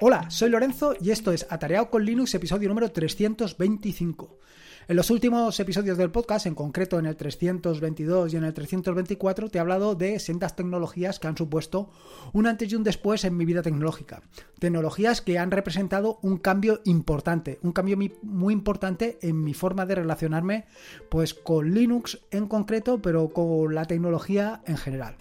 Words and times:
Hola, 0.00 0.30
soy 0.30 0.48
Lorenzo 0.48 0.94
y 1.00 1.10
esto 1.10 1.32
es 1.32 1.44
Atareado 1.50 1.90
con 1.90 2.04
Linux, 2.04 2.32
episodio 2.32 2.68
número 2.68 2.92
325. 2.92 4.38
En 4.86 4.94
los 4.94 5.10
últimos 5.10 5.58
episodios 5.58 5.98
del 5.98 6.12
podcast, 6.12 6.46
en 6.46 6.54
concreto 6.54 7.00
en 7.00 7.06
el 7.06 7.16
322 7.16 8.32
y 8.32 8.36
en 8.36 8.44
el 8.44 8.54
324, 8.54 9.50
te 9.50 9.58
he 9.58 9.60
hablado 9.60 9.96
de 9.96 10.20
sendas 10.20 10.54
tecnologías 10.54 11.18
que 11.18 11.26
han 11.26 11.36
supuesto 11.36 11.90
un 12.32 12.46
antes 12.46 12.70
y 12.70 12.76
un 12.76 12.84
después 12.84 13.24
en 13.24 13.36
mi 13.36 13.44
vida 13.44 13.62
tecnológica. 13.62 14.22
Tecnologías 14.60 15.20
que 15.20 15.36
han 15.40 15.50
representado 15.50 16.20
un 16.22 16.38
cambio 16.38 16.80
importante, 16.84 17.58
un 17.64 17.72
cambio 17.72 17.98
muy 18.22 18.52
importante 18.52 19.18
en 19.20 19.42
mi 19.42 19.52
forma 19.52 19.84
de 19.84 19.96
relacionarme 19.96 20.66
pues 21.08 21.34
con 21.34 21.74
Linux 21.74 22.20
en 22.30 22.46
concreto, 22.46 23.02
pero 23.02 23.30
con 23.30 23.74
la 23.74 23.86
tecnología 23.86 24.62
en 24.64 24.76
general. 24.76 25.16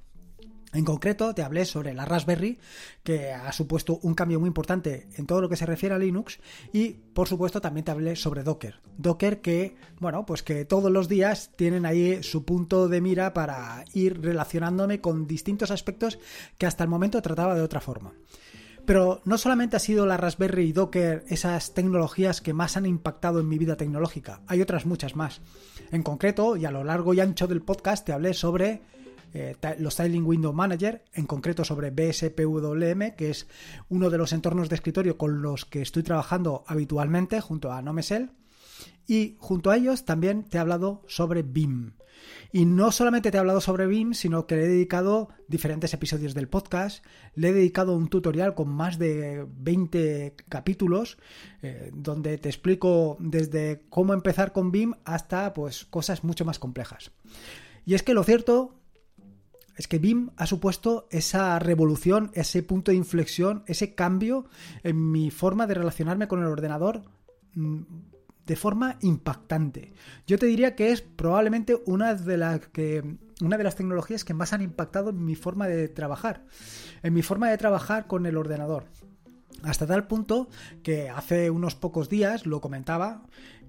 En 0.74 0.84
concreto, 0.84 1.34
te 1.34 1.44
hablé 1.44 1.66
sobre 1.66 1.94
la 1.94 2.04
Raspberry, 2.04 2.60
que 3.04 3.32
ha 3.32 3.52
supuesto 3.54 4.00
un 4.04 4.14
cambio 4.14 4.40
muy 4.40 4.48
importante 4.48 5.08
en 5.16 5.26
todo 5.26 5.42
lo 5.42 5.48
que 5.48 5.56
se 5.56 5.66
refiere 5.66 5.96
a 5.96 5.98
Linux, 5.98 6.40
y 6.74 6.90
por 6.90 7.28
supuesto 7.28 7.62
también 7.62 7.86
te 7.86 7.92
hablé 7.92 8.16
sobre 8.16 8.44
Docker. 8.44 8.82
Docker 8.98 9.42
que, 9.42 9.78
bueno, 10.00 10.26
pues 10.26 10.44
que 10.44 10.66
todos 10.66 10.92
los 10.92 11.08
días 11.08 11.52
tienen 11.56 11.86
ahí 11.86 12.22
su 12.22 12.44
punto 12.44 12.90
de 12.90 13.00
mira 13.00 13.34
para 13.34 13.86
ir 13.94 14.22
relacionándome 14.22 15.00
con 15.00 15.26
distintos 15.26 15.72
aspectos 15.72 16.20
que 16.58 16.66
hasta 16.66 16.84
el 16.84 16.90
momento 16.90 17.22
trataba 17.22 17.56
de 17.56 17.62
otra 17.62 17.80
forma. 17.80 18.14
Pero 18.86 19.22
no 19.26 19.38
solamente 19.38 19.76
ha 19.76 19.80
sido 19.80 20.06
la 20.06 20.16
Raspberry 20.16 20.70
y 20.70 20.74
Docker 20.74 21.26
esas 21.28 21.74
tecnologías 21.74 22.40
que 22.40 22.54
más 22.54 22.78
han 22.78 22.86
impactado 22.86 23.40
en 23.40 23.50
mi 23.50 23.58
vida 23.58 23.76
tecnológica, 23.78 24.42
hay 24.48 24.62
otras 24.62 24.86
muchas 24.86 25.16
más. 25.16 25.42
En 25.92 26.04
concreto, 26.04 26.58
y 26.58 26.66
a 26.66 26.72
lo 26.72 26.84
largo 26.84 27.14
y 27.14 27.20
ancho 27.20 27.48
del 27.48 27.62
podcast, 27.62 28.06
te 28.06 28.14
hablé 28.14 28.34
sobre 28.34 28.82
eh, 29.38 29.56
los 29.78 29.96
Tiling 29.96 30.26
Window 30.26 30.52
Manager, 30.52 31.04
en 31.14 31.28
concreto 31.28 31.64
sobre 31.64 31.92
BSPWM, 31.92 33.16
que 33.16 33.30
es 33.30 33.48
uno 33.88 34.10
de 34.10 34.18
los 34.18 34.34
entornos 34.34 34.68
de 34.68 34.76
escritorio 34.76 35.16
con 35.16 35.44
los 35.44 35.64
que 35.64 35.84
estoy 35.84 36.02
trabajando 36.02 36.64
habitualmente 36.66 37.40
junto 37.40 37.72
a 37.72 37.84
Nomesel. 37.84 38.32
Y 39.06 39.36
junto 39.38 39.70
a 39.70 39.78
ellos 39.78 40.06
también 40.06 40.44
te 40.44 40.58
he 40.58 40.60
hablado 40.60 41.04
sobre 41.08 41.44
BIM. 41.44 41.94
Y 42.52 42.66
no 42.66 42.92
solamente 42.92 43.30
te 43.30 43.38
he 43.38 43.40
hablado 43.40 43.62
sobre 43.62 43.86
BIM, 43.86 44.16
sino 44.16 44.48
que 44.48 44.56
le 44.56 44.64
he 44.64 44.68
dedicado 44.68 45.30
diferentes 45.48 45.94
episodios 45.94 46.34
del 46.34 46.50
podcast, 46.50 47.06
le 47.36 47.50
he 47.50 47.54
dedicado 47.54 47.96
un 47.96 48.08
tutorial 48.08 48.56
con 48.56 48.70
más 48.70 48.98
de 48.98 49.46
20 49.48 50.36
capítulos, 50.50 51.20
eh, 51.62 51.92
donde 51.94 52.40
te 52.40 52.50
explico 52.50 53.18
desde 53.20 53.84
cómo 53.90 54.14
empezar 54.14 54.52
con 54.52 54.72
BIM 54.72 54.96
hasta 55.06 55.54
pues 55.54 55.86
cosas 55.86 56.24
mucho 56.24 56.44
más 56.44 56.58
complejas. 56.58 57.12
Y 57.86 57.94
es 57.94 58.02
que 58.02 58.16
lo 58.16 58.24
cierto 58.24 58.78
es 59.78 59.88
que 59.88 60.00
BIM 60.00 60.32
ha 60.36 60.48
supuesto 60.48 61.08
esa 61.12 61.58
revolución, 61.60 62.32
ese 62.34 62.64
punto 62.64 62.92
de 62.92 62.98
inflexión, 62.98 63.64
ese 63.68 63.94
cambio 63.94 64.46
en 64.84 65.12
mi 65.12 65.30
forma 65.30 65.68
de 65.68 65.76
relacionarme 65.76 66.28
con 66.28 66.42
el 66.42 66.48
ordenador 66.48 67.04
mm, 67.54 67.82
de 68.46 68.56
forma 68.56 68.98
impactante. 69.02 69.94
Yo 70.26 70.40
te 70.40 70.48
diría 70.48 70.76
que 70.76 70.92
es 70.92 71.02
probablemente 71.02 71.78
una 71.86 72.16
de 72.16 72.38
las 72.38 72.68
que 72.68 73.18
una 73.40 73.58
de 73.58 73.64
las 73.64 73.76
tecnologías 73.76 74.24
que 74.24 74.34
más 74.34 74.54
han 74.54 74.64
impactado 74.64 75.12
en 75.12 75.24
mi 75.24 75.36
forma 75.36 75.68
de 75.68 75.88
trabajar, 75.90 76.46
en 77.04 77.14
mi 77.14 77.22
forma 77.22 77.50
de 77.50 77.58
trabajar 77.58 78.08
con 78.08 78.26
el 78.26 78.36
ordenador. 78.36 78.86
Hasta 79.64 79.88
tal 79.88 80.08
punto 80.08 80.50
que 80.84 81.10
hace 81.10 81.50
unos 81.50 81.76
pocos 81.76 82.10
días 82.10 82.46
lo 82.46 82.62
comentaba 82.62 83.24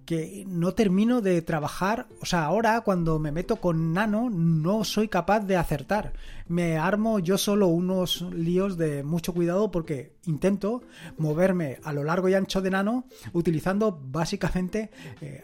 que 0.08 0.46
no 0.48 0.72
termino 0.72 1.20
de 1.20 1.42
trabajar, 1.42 2.06
o 2.22 2.24
sea, 2.24 2.46
ahora 2.46 2.80
cuando 2.80 3.18
me 3.18 3.30
meto 3.30 3.56
con 3.56 3.92
Nano 3.92 4.30
no 4.30 4.82
soy 4.82 5.06
capaz 5.08 5.40
de 5.40 5.58
acertar. 5.58 6.14
Me 6.46 6.78
armo 6.78 7.18
yo 7.18 7.36
solo 7.36 7.66
unos 7.66 8.22
líos 8.32 8.78
de 8.78 9.02
mucho 9.02 9.34
cuidado 9.34 9.70
porque 9.70 10.14
intento 10.24 10.80
moverme 11.18 11.78
a 11.84 11.92
lo 11.92 12.04
largo 12.04 12.30
y 12.30 12.32
ancho 12.32 12.62
de 12.62 12.70
Nano 12.70 13.04
utilizando 13.34 14.00
básicamente 14.02 14.90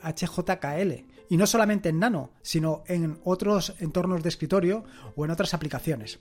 HJKL. 0.02 0.92
Eh, 0.92 1.06
y 1.28 1.36
no 1.36 1.46
solamente 1.46 1.90
en 1.90 1.98
Nano, 1.98 2.30
sino 2.40 2.84
en 2.86 3.18
otros 3.22 3.74
entornos 3.80 4.22
de 4.22 4.30
escritorio 4.30 4.84
o 5.14 5.26
en 5.26 5.30
otras 5.30 5.52
aplicaciones. 5.52 6.20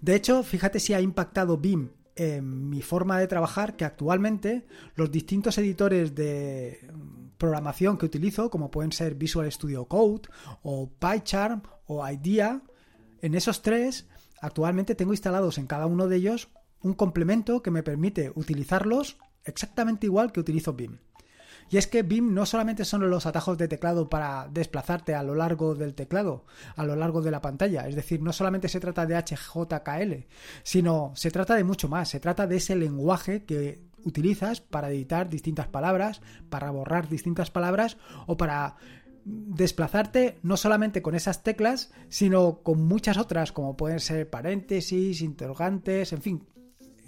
De 0.00 0.14
hecho, 0.14 0.42
fíjate 0.42 0.80
si 0.80 0.94
ha 0.94 1.02
impactado 1.02 1.58
BIM 1.58 1.90
en 2.16 2.70
mi 2.70 2.80
forma 2.80 3.18
de 3.18 3.26
trabajar 3.26 3.76
que 3.76 3.84
actualmente 3.84 4.64
los 4.96 5.10
distintos 5.10 5.58
editores 5.58 6.14
de 6.14 6.80
programación 7.42 7.98
que 7.98 8.06
utilizo, 8.06 8.50
como 8.50 8.70
pueden 8.70 8.92
ser 8.92 9.16
Visual 9.16 9.50
Studio 9.50 9.86
Code 9.86 10.28
o 10.62 10.88
PyCharm 10.88 11.62
o 11.86 12.08
IDEA, 12.08 12.62
en 13.20 13.34
esos 13.34 13.62
tres 13.62 14.06
actualmente 14.40 14.94
tengo 14.94 15.12
instalados 15.12 15.58
en 15.58 15.66
cada 15.66 15.86
uno 15.86 16.06
de 16.06 16.16
ellos 16.16 16.50
un 16.82 16.94
complemento 16.94 17.60
que 17.60 17.72
me 17.72 17.82
permite 17.82 18.30
utilizarlos 18.36 19.16
exactamente 19.44 20.06
igual 20.06 20.30
que 20.30 20.38
utilizo 20.38 20.74
BIM. 20.74 20.98
Y 21.68 21.78
es 21.78 21.88
que 21.88 22.04
BIM 22.04 22.32
no 22.32 22.46
solamente 22.46 22.84
son 22.84 23.10
los 23.10 23.26
atajos 23.26 23.58
de 23.58 23.66
teclado 23.66 24.08
para 24.08 24.46
desplazarte 24.48 25.16
a 25.16 25.24
lo 25.24 25.34
largo 25.34 25.74
del 25.74 25.94
teclado, 25.94 26.44
a 26.76 26.84
lo 26.84 26.94
largo 26.94 27.22
de 27.22 27.32
la 27.32 27.40
pantalla, 27.40 27.88
es 27.88 27.96
decir, 27.96 28.22
no 28.22 28.32
solamente 28.32 28.68
se 28.68 28.78
trata 28.78 29.04
de 29.04 29.16
HJKL, 29.16 30.26
sino 30.62 31.10
se 31.16 31.32
trata 31.32 31.56
de 31.56 31.64
mucho 31.64 31.88
más, 31.88 32.08
se 32.08 32.20
trata 32.20 32.46
de 32.46 32.56
ese 32.56 32.76
lenguaje 32.76 33.44
que 33.44 33.90
utilizas 34.04 34.60
para 34.60 34.90
editar 34.90 35.28
distintas 35.28 35.68
palabras, 35.68 36.20
para 36.48 36.70
borrar 36.70 37.08
distintas 37.08 37.50
palabras 37.50 37.96
o 38.26 38.36
para 38.36 38.76
desplazarte 39.24 40.38
no 40.42 40.56
solamente 40.56 41.02
con 41.02 41.14
esas 41.14 41.42
teclas, 41.42 41.92
sino 42.08 42.62
con 42.62 42.84
muchas 42.84 43.18
otras, 43.18 43.52
como 43.52 43.76
pueden 43.76 44.00
ser 44.00 44.28
paréntesis, 44.28 45.20
interrogantes, 45.20 46.12
en 46.12 46.22
fin, 46.22 46.46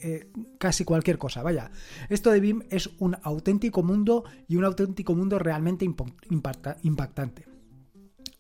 eh, 0.01 0.31
casi 0.59 0.85
cualquier 0.85 1.19
cosa. 1.19 1.43
Vaya, 1.43 1.71
esto 2.09 2.31
de 2.31 2.41
BIM 2.41 2.63
es 2.71 2.91
un 2.99 3.17
auténtico 3.23 3.83
mundo 3.83 4.25
y 4.47 4.57
un 4.57 4.65
auténtico 4.65 5.15
mundo 5.15 5.39
realmente 5.39 5.85
impactante. 5.85 7.47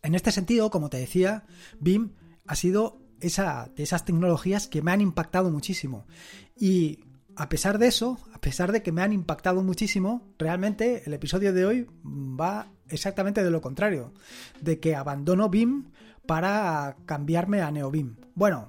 En 0.02 0.14
este 0.14 0.30
sentido, 0.30 0.70
como 0.70 0.90
te 0.90 0.98
decía, 0.98 1.44
BIM 1.80 2.12
ha 2.46 2.54
sido 2.54 3.00
esa, 3.20 3.72
de 3.74 3.82
esas 3.82 4.04
tecnologías 4.04 4.68
que 4.68 4.82
me 4.82 4.90
han 4.90 5.00
impactado 5.00 5.50
muchísimo. 5.50 6.06
Y 6.56 7.00
a 7.36 7.48
pesar 7.48 7.78
de 7.78 7.86
eso, 7.86 8.18
a 8.32 8.40
pesar 8.40 8.72
de 8.72 8.82
que 8.82 8.92
me 8.92 9.02
han 9.02 9.12
impactado 9.12 9.62
muchísimo, 9.62 10.22
realmente 10.38 11.02
el 11.06 11.14
episodio 11.14 11.52
de 11.52 11.66
hoy 11.66 11.86
va 12.04 12.68
exactamente 12.88 13.42
de 13.42 13.50
lo 13.50 13.60
contrario, 13.60 14.12
de 14.60 14.80
que 14.80 14.94
abandono 14.94 15.48
BIM 15.48 15.90
para 16.26 16.96
cambiarme 17.06 17.60
a 17.60 17.70
NeoBIM. 17.70 18.16
Bueno, 18.34 18.68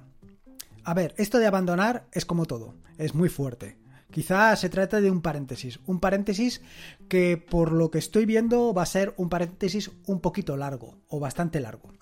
a 0.84 0.94
ver, 0.94 1.14
esto 1.16 1.38
de 1.38 1.46
abandonar 1.46 2.06
es 2.12 2.24
como 2.24 2.46
todo, 2.46 2.74
es 2.98 3.14
muy 3.14 3.28
fuerte. 3.28 3.78
Quizá 4.10 4.54
se 4.56 4.68
trata 4.68 5.00
de 5.00 5.10
un 5.10 5.20
paréntesis, 5.20 5.80
un 5.86 6.00
paréntesis 6.00 6.62
que 7.08 7.36
por 7.36 7.72
lo 7.72 7.90
que 7.90 7.98
estoy 7.98 8.24
viendo 8.24 8.72
va 8.72 8.82
a 8.82 8.86
ser 8.86 9.14
un 9.16 9.28
paréntesis 9.28 9.90
un 10.06 10.20
poquito 10.20 10.56
largo 10.56 10.98
o 11.08 11.20
bastante 11.20 11.60
largo. 11.60 11.92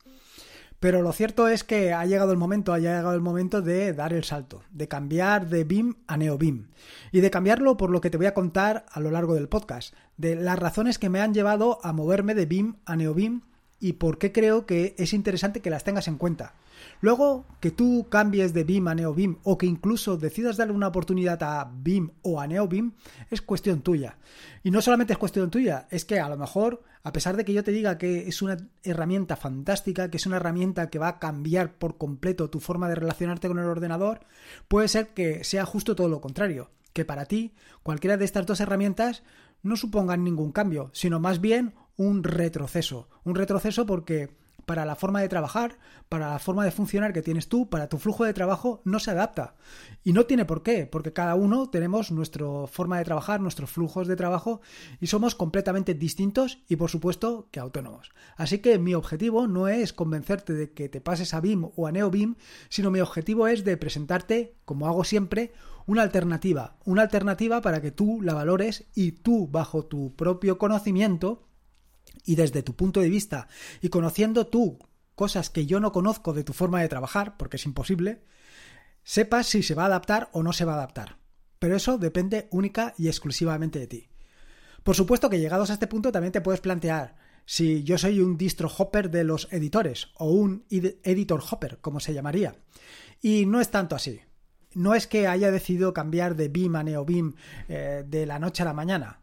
Pero 0.84 1.00
lo 1.00 1.14
cierto 1.14 1.48
es 1.48 1.64
que 1.64 1.94
ha 1.94 2.04
llegado 2.04 2.30
el 2.32 2.36
momento, 2.36 2.74
ha 2.74 2.78
llegado 2.78 3.14
el 3.14 3.22
momento 3.22 3.62
de 3.62 3.94
dar 3.94 4.12
el 4.12 4.22
salto, 4.22 4.60
de 4.70 4.86
cambiar 4.86 5.48
de 5.48 5.64
BIM 5.64 5.94
a 6.06 6.18
NeoBIM. 6.18 6.66
Y 7.10 7.22
de 7.22 7.30
cambiarlo 7.30 7.78
por 7.78 7.88
lo 7.88 8.02
que 8.02 8.10
te 8.10 8.18
voy 8.18 8.26
a 8.26 8.34
contar 8.34 8.84
a 8.90 9.00
lo 9.00 9.10
largo 9.10 9.32
del 9.34 9.48
podcast, 9.48 9.94
de 10.18 10.36
las 10.36 10.58
razones 10.58 10.98
que 10.98 11.08
me 11.08 11.22
han 11.22 11.32
llevado 11.32 11.78
a 11.82 11.94
moverme 11.94 12.34
de 12.34 12.44
BIM 12.44 12.74
a 12.84 12.96
NeoBIM 12.96 13.40
y 13.80 13.94
por 13.94 14.18
qué 14.18 14.30
creo 14.30 14.66
que 14.66 14.94
es 14.98 15.14
interesante 15.14 15.60
que 15.60 15.70
las 15.70 15.84
tengas 15.84 16.06
en 16.06 16.18
cuenta. 16.18 16.52
Luego, 17.00 17.46
que 17.60 17.70
tú 17.70 18.06
cambies 18.08 18.52
de 18.54 18.64
BIM 18.64 18.88
a 18.88 18.94
NeoBIM 18.94 19.38
o 19.42 19.58
que 19.58 19.66
incluso 19.66 20.16
decidas 20.16 20.56
darle 20.56 20.72
una 20.72 20.88
oportunidad 20.88 21.42
a 21.42 21.70
BIM 21.72 22.10
o 22.22 22.40
a 22.40 22.46
NeoBIM 22.46 22.92
es 23.30 23.42
cuestión 23.42 23.82
tuya. 23.82 24.18
Y 24.62 24.70
no 24.70 24.80
solamente 24.80 25.12
es 25.12 25.18
cuestión 25.18 25.50
tuya, 25.50 25.86
es 25.90 26.04
que 26.04 26.20
a 26.20 26.28
lo 26.28 26.36
mejor, 26.36 26.82
a 27.02 27.12
pesar 27.12 27.36
de 27.36 27.44
que 27.44 27.52
yo 27.52 27.64
te 27.64 27.72
diga 27.72 27.98
que 27.98 28.28
es 28.28 28.42
una 28.42 28.56
herramienta 28.82 29.36
fantástica, 29.36 30.10
que 30.10 30.16
es 30.16 30.26
una 30.26 30.36
herramienta 30.36 30.90
que 30.90 30.98
va 30.98 31.08
a 31.08 31.18
cambiar 31.18 31.74
por 31.74 31.98
completo 31.98 32.50
tu 32.50 32.60
forma 32.60 32.88
de 32.88 32.94
relacionarte 32.94 33.48
con 33.48 33.58
el 33.58 33.66
ordenador, 33.66 34.20
puede 34.68 34.88
ser 34.88 35.08
que 35.08 35.44
sea 35.44 35.66
justo 35.66 35.94
todo 35.94 36.08
lo 36.08 36.20
contrario, 36.20 36.70
que 36.92 37.04
para 37.04 37.26
ti 37.26 37.54
cualquiera 37.82 38.16
de 38.16 38.24
estas 38.24 38.46
dos 38.46 38.60
herramientas 38.60 39.22
no 39.62 39.76
supongan 39.76 40.24
ningún 40.24 40.52
cambio, 40.52 40.90
sino 40.92 41.20
más 41.20 41.40
bien 41.40 41.74
un 41.96 42.22
retroceso. 42.22 43.08
Un 43.24 43.34
retroceso 43.34 43.86
porque 43.86 44.30
para 44.66 44.84
la 44.84 44.96
forma 44.96 45.20
de 45.20 45.28
trabajar, 45.28 45.78
para 46.08 46.30
la 46.30 46.38
forma 46.38 46.64
de 46.64 46.70
funcionar 46.70 47.12
que 47.12 47.22
tienes 47.22 47.48
tú, 47.48 47.68
para 47.68 47.88
tu 47.88 47.98
flujo 47.98 48.24
de 48.24 48.34
trabajo, 48.34 48.80
no 48.84 48.98
se 48.98 49.10
adapta. 49.10 49.54
Y 50.02 50.12
no 50.12 50.26
tiene 50.26 50.44
por 50.44 50.62
qué, 50.62 50.86
porque 50.86 51.12
cada 51.12 51.34
uno 51.34 51.70
tenemos 51.70 52.10
nuestra 52.10 52.46
forma 52.66 52.98
de 52.98 53.04
trabajar, 53.04 53.40
nuestros 53.40 53.70
flujos 53.70 54.06
de 54.06 54.16
trabajo 54.16 54.60
y 55.00 55.06
somos 55.06 55.34
completamente 55.34 55.94
distintos 55.94 56.58
y 56.68 56.76
por 56.76 56.90
supuesto 56.90 57.48
que 57.50 57.60
autónomos. 57.60 58.12
Así 58.36 58.58
que 58.58 58.78
mi 58.78 58.94
objetivo 58.94 59.46
no 59.46 59.68
es 59.68 59.92
convencerte 59.92 60.52
de 60.52 60.72
que 60.72 60.88
te 60.88 61.00
pases 61.00 61.34
a 61.34 61.40
BIM 61.40 61.70
o 61.76 61.86
a 61.86 61.92
NeoBIM, 61.92 62.36
sino 62.68 62.90
mi 62.90 63.00
objetivo 63.00 63.48
es 63.48 63.64
de 63.64 63.76
presentarte, 63.76 64.56
como 64.64 64.86
hago 64.86 65.04
siempre, 65.04 65.52
una 65.86 66.02
alternativa, 66.02 66.76
una 66.84 67.02
alternativa 67.02 67.60
para 67.60 67.80
que 67.80 67.90
tú 67.90 68.20
la 68.22 68.34
valores 68.34 68.86
y 68.94 69.12
tú, 69.12 69.48
bajo 69.48 69.84
tu 69.84 70.14
propio 70.16 70.58
conocimiento, 70.58 71.42
y 72.24 72.36
desde 72.36 72.62
tu 72.62 72.74
punto 72.74 73.00
de 73.00 73.10
vista 73.10 73.48
y 73.80 73.88
conociendo 73.88 74.46
tú 74.46 74.78
cosas 75.14 75.50
que 75.50 75.66
yo 75.66 75.80
no 75.80 75.92
conozco 75.92 76.32
de 76.32 76.44
tu 76.44 76.52
forma 76.52 76.80
de 76.80 76.88
trabajar, 76.88 77.36
porque 77.36 77.56
es 77.56 77.66
imposible, 77.66 78.22
sepas 79.02 79.46
si 79.46 79.62
se 79.62 79.74
va 79.74 79.84
a 79.84 79.86
adaptar 79.86 80.28
o 80.32 80.42
no 80.42 80.52
se 80.52 80.64
va 80.64 80.72
a 80.72 80.76
adaptar. 80.76 81.18
pero 81.58 81.76
eso 81.76 81.96
depende 81.96 82.46
única 82.50 82.92
y 82.98 83.08
exclusivamente 83.08 83.78
de 83.78 83.86
ti. 83.86 84.08
Por 84.82 84.94
supuesto 84.94 85.30
que 85.30 85.40
llegados 85.40 85.70
a 85.70 85.72
este 85.72 85.86
punto 85.86 86.12
también 86.12 86.32
te 86.32 86.42
puedes 86.42 86.60
plantear 86.60 87.16
si 87.46 87.82
yo 87.84 87.96
soy 87.96 88.20
un 88.20 88.36
distro 88.36 88.70
hopper 88.76 89.10
de 89.10 89.24
los 89.24 89.48
editores 89.50 90.08
o 90.16 90.30
un 90.30 90.66
editor 90.68 91.42
hopper, 91.50 91.78
como 91.80 92.00
se 92.00 92.12
llamaría. 92.12 92.56
Y 93.22 93.46
no 93.46 93.60
es 93.62 93.70
tanto 93.70 93.96
así. 93.96 94.20
No 94.74 94.94
es 94.94 95.06
que 95.06 95.26
haya 95.26 95.50
decidido 95.50 95.94
cambiar 95.94 96.36
de 96.36 96.48
BIM 96.48 96.76
a 96.76 96.82
NeoBIM 96.82 97.34
eh, 97.68 98.04
de 98.06 98.26
la 98.26 98.38
noche 98.38 98.62
a 98.62 98.66
la 98.66 98.74
mañana. 98.74 99.20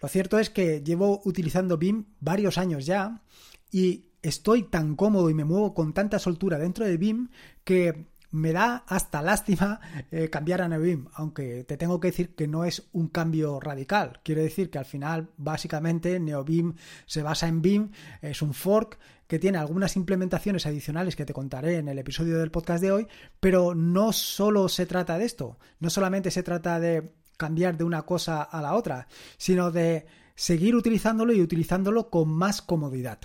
Lo 0.00 0.08
cierto 0.08 0.38
es 0.38 0.50
que 0.50 0.82
llevo 0.82 1.20
utilizando 1.24 1.78
BIM 1.78 2.04
varios 2.20 2.58
años 2.58 2.86
ya 2.86 3.22
y 3.70 4.06
estoy 4.22 4.64
tan 4.64 4.96
cómodo 4.96 5.30
y 5.30 5.34
me 5.34 5.44
muevo 5.44 5.74
con 5.74 5.92
tanta 5.92 6.18
soltura 6.18 6.58
dentro 6.58 6.84
de 6.84 6.96
BIM 6.96 7.28
que 7.64 8.06
me 8.30 8.52
da 8.52 8.84
hasta 8.86 9.22
lástima 9.22 9.80
eh, 10.10 10.28
cambiar 10.28 10.62
a 10.62 10.68
NeoBeam, 10.68 11.08
aunque 11.14 11.64
te 11.64 11.76
tengo 11.76 11.98
que 11.98 12.08
decir 12.08 12.34
que 12.34 12.46
no 12.46 12.64
es 12.64 12.88
un 12.92 13.08
cambio 13.08 13.58
radical. 13.60 14.20
Quiero 14.22 14.42
decir 14.42 14.70
que 14.70 14.78
al 14.78 14.84
final, 14.84 15.30
básicamente, 15.36 16.20
NeoBeam 16.20 16.74
se 17.06 17.22
basa 17.22 17.48
en 17.48 17.62
BIM, 17.62 17.90
es 18.20 18.42
un 18.42 18.54
fork 18.54 18.98
que 19.26 19.38
tiene 19.38 19.58
algunas 19.58 19.96
implementaciones 19.96 20.66
adicionales 20.66 21.16
que 21.16 21.26
te 21.26 21.32
contaré 21.32 21.78
en 21.78 21.88
el 21.88 21.98
episodio 21.98 22.38
del 22.38 22.50
podcast 22.50 22.82
de 22.82 22.92
hoy, 22.92 23.06
pero 23.40 23.74
no 23.74 24.12
solo 24.12 24.68
se 24.68 24.86
trata 24.86 25.18
de 25.18 25.24
esto, 25.24 25.58
no 25.80 25.90
solamente 25.90 26.30
se 26.30 26.42
trata 26.42 26.80
de 26.80 27.12
cambiar 27.38 27.78
de 27.78 27.84
una 27.84 28.02
cosa 28.02 28.42
a 28.42 28.60
la 28.60 28.74
otra, 28.74 29.08
sino 29.38 29.70
de 29.70 30.06
seguir 30.34 30.76
utilizándolo 30.76 31.32
y 31.32 31.40
utilizándolo 31.40 32.10
con 32.10 32.28
más 32.28 32.60
comodidad. 32.60 33.20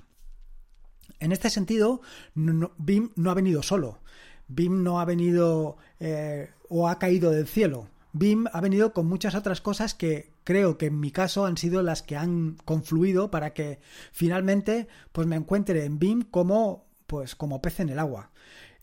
En 1.20 1.34
este 1.34 1.50
sentido, 1.50 2.02
BIM 2.36 3.12
no 3.16 3.32
ha 3.32 3.34
venido 3.34 3.62
solo. 3.62 4.00
BIM 4.48 4.84
no 4.84 5.00
ha 5.00 5.06
venido 5.06 5.78
eh, 6.00 6.50
o 6.70 6.88
ha 6.88 7.00
caído 7.00 7.32
del 7.32 7.48
cielo. 7.48 7.90
BIM 8.14 8.46
ha 8.54 8.62
venido 8.62 8.94
con 8.94 9.08
muchas 9.08 9.36
otras 9.36 9.62
cosas 9.62 9.94
que 9.94 10.32
creo 10.44 10.78
que 10.78 10.88
en 10.88 11.00
mi 11.00 11.12
caso 11.12 11.46
han 11.46 11.58
sido 11.58 11.82
las 11.82 12.04
que 12.04 12.16
han 12.16 12.58
confluido 12.66 13.32
para 13.32 13.54
que 13.54 13.80
finalmente 14.12 14.88
pues 15.12 15.28
me 15.28 15.36
encuentre 15.36 15.86
en 15.86 16.00
BIM 16.00 16.24
como 16.24 16.86
pues 17.08 17.36
como 17.36 17.62
pez 17.62 17.80
en 17.80 17.90
el 17.90 18.00
agua. 18.00 18.32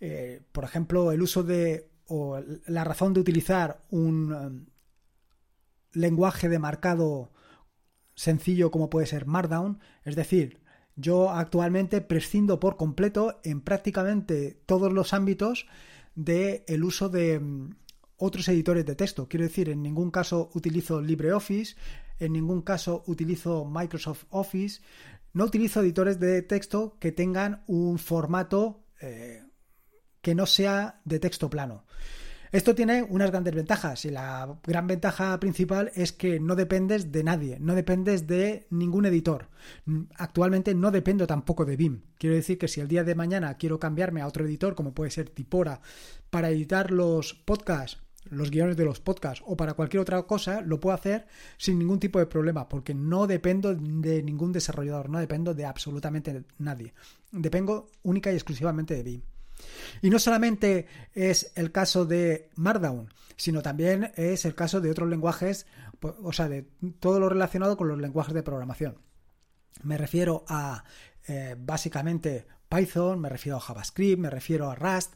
Eh, 0.01 0.41
por 0.53 0.65
ejemplo, 0.65 1.13
el 1.13 1.23
uso 1.23 1.43
de 1.43 1.89
o 2.07 2.41
la 2.67 2.85
razón 2.85 3.13
de 3.13 3.21
utilizar 3.21 3.83
un 3.91 4.33
um, 4.33 4.67
lenguaje 5.93 6.49
de 6.49 6.59
marcado 6.59 7.33
sencillo 8.15 8.71
como 8.71 8.91
puede 8.91 9.07
ser 9.07 9.27
Markdown, 9.27 9.81
es 10.05 10.17
decir, 10.17 10.61
yo 10.97 11.31
actualmente 11.31 12.01
prescindo 12.01 12.61
por 12.61 12.77
completo 12.77 13.41
en 13.45 13.61
prácticamente 13.63 14.61
todos 14.67 14.93
los 14.93 15.15
ámbitos 15.15 15.67
del 16.15 16.63
el 16.67 16.85
uso 16.85 17.09
de 17.09 17.41
mm, 17.41 17.71
otros 18.17 18.49
editores 18.49 18.85
de 18.85 18.95
texto. 18.95 19.29
Quiero 19.29 19.45
decir, 19.47 19.71
en 19.71 19.83
ningún 19.83 20.11
caso 20.11 20.51
utilizo 20.53 21.01
LibreOffice, 21.01 21.77
en 22.19 22.35
ningún 22.35 22.61
caso 22.61 23.03
utilizo 23.07 23.65
Microsoft 23.65 24.25
Office, 24.29 24.83
no 25.33 25.45
utilizo 25.45 25.81
editores 25.81 26.21
de 26.21 26.43
texto 26.43 26.99
que 27.01 27.13
tengan 27.13 27.63
un 27.67 27.99
formato 27.99 28.85
eh, 29.01 29.43
que 30.21 30.35
no 30.35 30.45
sea 30.45 31.01
de 31.05 31.19
texto 31.19 31.49
plano. 31.49 31.87
Esto 32.53 32.75
tiene 32.75 33.05
unas 33.05 33.31
grandes 33.31 33.55
ventajas 33.55 34.05
y 34.05 34.11
la 34.11 34.59
gran 34.65 34.89
ventaja 34.89 35.39
principal 35.39 35.93
es 35.95 36.11
que 36.11 36.41
no 36.41 36.57
dependes 36.57 37.13
de 37.13 37.23
nadie, 37.23 37.59
no 37.61 37.77
dependes 37.77 38.27
de 38.27 38.67
ningún 38.71 39.07
editor. 39.07 39.47
Actualmente 40.17 40.75
no 40.75 40.91
dependo 40.91 41.29
tampoco 41.29 41.65
de 41.65 41.77
BIM. 41.77 42.03
Quiero 42.19 42.35
decir 42.35 42.59
que 42.59 42.67
si 42.67 42.81
el 42.81 42.89
día 42.89 43.05
de 43.05 43.15
mañana 43.15 43.55
quiero 43.55 43.79
cambiarme 43.79 44.21
a 44.21 44.27
otro 44.27 44.45
editor, 44.45 44.75
como 44.75 44.95
puede 44.95 45.13
ser 45.13 45.31
Tipora, 45.31 45.81
para 46.29 46.51
editar 46.51 46.91
los 46.91 47.35
podcasts, 47.35 48.03
los 48.29 48.51
guiones 48.51 48.77
de 48.77 48.85
los 48.85 48.99
podcasts 48.99 49.45
o 49.47 49.57
para 49.57 49.75
cualquier 49.75 50.01
otra 50.01 50.21
cosa, 50.25 50.61
lo 50.61 50.81
puedo 50.81 50.95
hacer 50.95 51.29
sin 51.57 51.79
ningún 51.79 52.01
tipo 52.01 52.19
de 52.19 52.27
problema, 52.27 52.69
porque 52.69 52.95
no 52.95 53.29
dependo 53.29 53.77
de 53.77 54.25
ningún 54.25 54.51
desarrollador, 54.51 55.09
no 55.09 55.21
dependo 55.21 55.55
de 55.55 55.67
absolutamente 55.67 56.43
nadie. 56.59 56.95
Dependo 57.31 57.87
única 58.03 58.33
y 58.33 58.35
exclusivamente 58.35 58.95
de 58.95 59.05
BIM. 59.05 59.23
Y 60.03 60.11
no 60.11 60.19
solamente 60.19 60.87
es 61.13 61.53
el 61.55 61.73
caso 61.73 62.07
de 62.07 62.51
Markdown, 62.57 63.13
sino 63.37 63.63
también 63.63 64.13
es 64.17 64.45
el 64.45 64.55
caso 64.55 64.81
de 64.81 64.91
otros 64.91 65.09
lenguajes, 65.09 65.67
o 66.23 66.33
sea, 66.33 66.49
de 66.49 66.69
todo 66.99 67.21
lo 67.21 67.29
relacionado 67.29 67.77
con 67.77 67.89
los 67.89 67.99
lenguajes 67.99 68.35
de 68.35 68.43
programación. 68.43 68.99
Me 69.83 69.97
refiero 69.97 70.45
a 70.49 70.85
eh, 71.27 71.57
básicamente 71.59 72.47
Python, 72.69 73.21
me 73.21 73.29
refiero 73.29 73.57
a 73.57 73.61
JavaScript, 73.61 74.21
me 74.21 74.31
refiero 74.31 74.71
a 74.71 74.75
Rust. 74.75 75.15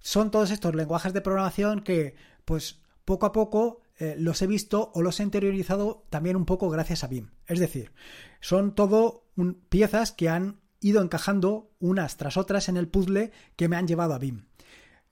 Son 0.00 0.30
todos 0.30 0.50
estos 0.50 0.74
lenguajes 0.74 1.12
de 1.12 1.20
programación 1.20 1.82
que, 1.82 2.14
pues, 2.44 2.80
poco 3.04 3.26
a 3.26 3.32
poco 3.32 3.80
eh, 3.98 4.16
los 4.18 4.40
he 4.42 4.46
visto 4.46 4.90
o 4.94 5.02
los 5.02 5.20
he 5.20 5.22
interiorizado 5.22 6.04
también 6.10 6.36
un 6.36 6.44
poco 6.44 6.70
gracias 6.70 7.04
a 7.04 7.08
BIM. 7.08 7.30
Es 7.46 7.58
decir, 7.58 7.92
son 8.40 8.74
todo 8.74 9.24
piezas 9.68 10.12
que 10.12 10.28
han 10.28 10.60
ido 10.82 11.00
encajando 11.00 11.70
unas 11.80 12.16
tras 12.18 12.36
otras 12.36 12.68
en 12.68 12.76
el 12.76 12.88
puzzle 12.88 13.32
que 13.56 13.68
me 13.68 13.76
han 13.76 13.86
llevado 13.86 14.12
a 14.12 14.18
BIM. 14.18 14.44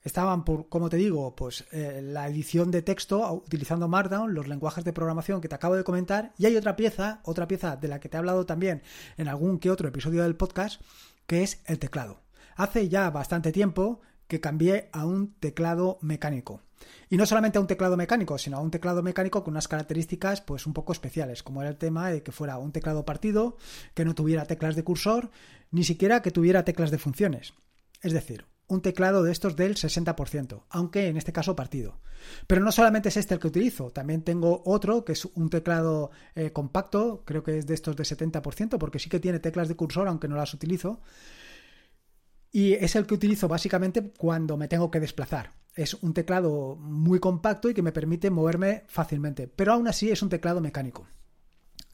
Estaban, 0.03 0.43
por, 0.43 0.67
como 0.67 0.89
te 0.89 0.97
digo, 0.97 1.35
pues 1.35 1.65
eh, 1.71 2.01
la 2.03 2.27
edición 2.27 2.71
de 2.71 2.81
texto 2.81 3.31
utilizando 3.33 3.87
Markdown, 3.87 4.33
los 4.33 4.47
lenguajes 4.47 4.83
de 4.83 4.93
programación 4.93 5.41
que 5.41 5.47
te 5.47 5.55
acabo 5.55 5.75
de 5.75 5.83
comentar, 5.83 6.33
y 6.37 6.47
hay 6.47 6.57
otra 6.57 6.75
pieza, 6.75 7.21
otra 7.23 7.47
pieza 7.47 7.75
de 7.75 7.87
la 7.87 7.99
que 7.99 8.09
te 8.09 8.17
he 8.17 8.19
hablado 8.19 8.45
también 8.45 8.81
en 9.17 9.27
algún 9.27 9.59
que 9.59 9.69
otro 9.69 9.87
episodio 9.87 10.23
del 10.23 10.35
podcast, 10.35 10.81
que 11.27 11.43
es 11.43 11.61
el 11.65 11.77
teclado. 11.77 12.21
Hace 12.55 12.89
ya 12.89 13.09
bastante 13.11 13.51
tiempo 13.51 14.01
que 14.31 14.39
cambié 14.39 14.87
a 14.93 15.05
un 15.05 15.33
teclado 15.41 15.99
mecánico. 16.01 16.61
Y 17.09 17.17
no 17.17 17.25
solamente 17.25 17.57
a 17.57 17.61
un 17.61 17.67
teclado 17.67 17.97
mecánico, 17.97 18.37
sino 18.37 18.55
a 18.55 18.61
un 18.61 18.71
teclado 18.71 19.03
mecánico 19.03 19.43
con 19.43 19.55
unas 19.55 19.67
características 19.67 20.39
pues 20.39 20.65
un 20.65 20.71
poco 20.71 20.93
especiales, 20.93 21.43
como 21.43 21.61
era 21.61 21.69
el 21.69 21.75
tema 21.75 22.09
de 22.09 22.23
que 22.23 22.31
fuera 22.31 22.57
un 22.57 22.71
teclado 22.71 23.03
partido, 23.03 23.57
que 23.93 24.05
no 24.05 24.15
tuviera 24.15 24.45
teclas 24.45 24.77
de 24.77 24.85
cursor, 24.85 25.31
ni 25.69 25.83
siquiera 25.83 26.21
que 26.21 26.31
tuviera 26.31 26.63
teclas 26.63 26.91
de 26.91 26.97
funciones. 26.97 27.55
Es 28.01 28.13
decir, 28.13 28.45
un 28.67 28.81
teclado 28.81 29.21
de 29.21 29.33
estos 29.33 29.57
del 29.57 29.75
60%, 29.75 30.63
aunque 30.69 31.07
en 31.07 31.17
este 31.17 31.33
caso 31.33 31.53
partido. 31.53 31.99
Pero 32.47 32.61
no 32.61 32.71
solamente 32.71 33.09
es 33.09 33.17
este 33.17 33.33
el 33.33 33.41
que 33.41 33.47
utilizo, 33.47 33.91
también 33.91 34.21
tengo 34.21 34.61
otro 34.63 35.03
que 35.03 35.11
es 35.11 35.25
un 35.25 35.49
teclado 35.49 36.11
eh, 36.35 36.53
compacto, 36.53 37.23
creo 37.25 37.43
que 37.43 37.57
es 37.57 37.67
de 37.67 37.73
estos 37.73 37.97
de 37.97 38.05
70%, 38.05 38.77
porque 38.77 38.97
sí 38.97 39.09
que 39.09 39.19
tiene 39.19 39.39
teclas 39.39 39.67
de 39.67 39.75
cursor, 39.75 40.07
aunque 40.07 40.29
no 40.29 40.37
las 40.37 40.53
utilizo, 40.53 41.01
y 42.51 42.73
es 42.73 42.95
el 42.95 43.05
que 43.05 43.13
utilizo 43.13 43.47
básicamente 43.47 44.11
cuando 44.17 44.57
me 44.57 44.67
tengo 44.67 44.91
que 44.91 44.99
desplazar. 44.99 45.53
Es 45.73 45.93
un 45.95 46.13
teclado 46.13 46.75
muy 46.75 47.19
compacto 47.19 47.69
y 47.69 47.73
que 47.73 47.81
me 47.81 47.93
permite 47.93 48.29
moverme 48.29 48.83
fácilmente, 48.87 49.47
pero 49.47 49.73
aún 49.73 49.87
así 49.87 50.11
es 50.11 50.21
un 50.21 50.29
teclado 50.29 50.59
mecánico. 50.59 51.07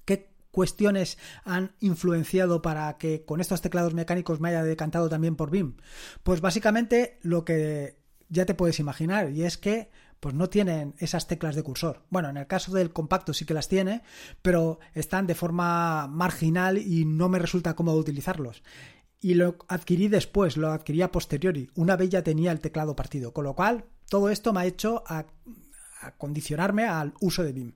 ¿Qué 0.03 0.31
cuestiones 0.49 1.19
han 1.43 1.75
influenciado 1.79 2.63
para 2.63 2.97
que 2.97 3.23
con 3.23 3.39
estos 3.39 3.61
teclados 3.61 3.93
mecánicos 3.93 4.39
me 4.39 4.49
haya 4.49 4.63
decantado 4.63 5.09
también 5.09 5.35
por 5.35 5.51
BIM? 5.51 5.75
Pues 6.23 6.41
básicamente 6.41 7.19
lo 7.21 7.45
que 7.45 7.99
ya 8.29 8.45
te 8.45 8.55
puedes 8.55 8.79
imaginar 8.79 9.31
y 9.31 9.43
es 9.43 9.57
que 9.57 9.91
pues 10.19 10.33
no 10.33 10.49
tienen 10.49 10.95
esas 10.97 11.27
teclas 11.27 11.55
de 11.55 11.61
cursor. 11.61 12.01
Bueno, 12.09 12.29
en 12.29 12.37
el 12.37 12.47
caso 12.47 12.71
del 12.71 12.91
compacto 12.91 13.35
sí 13.35 13.45
que 13.45 13.53
las 13.53 13.67
tiene, 13.67 14.01
pero 14.41 14.79
están 14.95 15.27
de 15.27 15.35
forma 15.35 16.07
marginal 16.07 16.79
y 16.79 17.05
no 17.05 17.29
me 17.29 17.37
resulta 17.37 17.75
cómodo 17.75 17.99
utilizarlos 17.99 18.63
y 19.19 19.33
lo 19.33 19.57
adquirí 19.67 20.07
después, 20.07 20.57
lo 20.57 20.71
adquirí 20.71 21.01
a 21.01 21.11
posteriori. 21.11 21.69
Una 21.75 21.95
vez 21.95 22.09
ya 22.09 22.23
tenía 22.23 22.51
el 22.51 22.59
teclado 22.59 22.95
partido, 22.95 23.33
con 23.33 23.45
lo 23.45 23.55
cual 23.55 23.85
todo 24.09 24.29
esto 24.29 24.53
me 24.53 24.61
ha 24.61 24.65
hecho 24.65 25.03
a, 25.07 25.25
condicionarme 26.17 26.85
al 26.85 27.13
uso 27.19 27.43
de 27.43 27.53
BIM. 27.53 27.73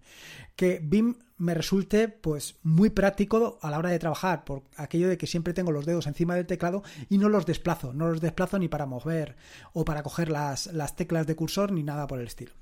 Que 0.55 0.79
BIM 0.81 1.15
me 1.37 1.55
resulte 1.55 2.07
pues 2.07 2.55
muy 2.61 2.91
práctico 2.91 3.57
a 3.61 3.71
la 3.71 3.79
hora 3.79 3.89
de 3.89 3.97
trabajar, 3.97 4.45
por 4.45 4.63
aquello 4.75 5.09
de 5.09 5.17
que 5.17 5.25
siempre 5.25 5.53
tengo 5.53 5.71
los 5.71 5.85
dedos 5.85 6.05
encima 6.05 6.35
del 6.35 6.45
teclado 6.45 6.83
y 7.09 7.17
no 7.17 7.29
los 7.29 7.47
desplazo, 7.47 7.93
no 7.93 8.07
los 8.07 8.21
desplazo 8.21 8.59
ni 8.59 8.67
para 8.67 8.85
mover 8.85 9.35
o 9.73 9.83
para 9.83 10.03
coger 10.03 10.29
las, 10.29 10.67
las 10.67 10.95
teclas 10.95 11.25
de 11.25 11.35
cursor 11.35 11.71
ni 11.71 11.81
nada 11.81 12.05
por 12.05 12.19
el 12.19 12.27
estilo. 12.27 12.53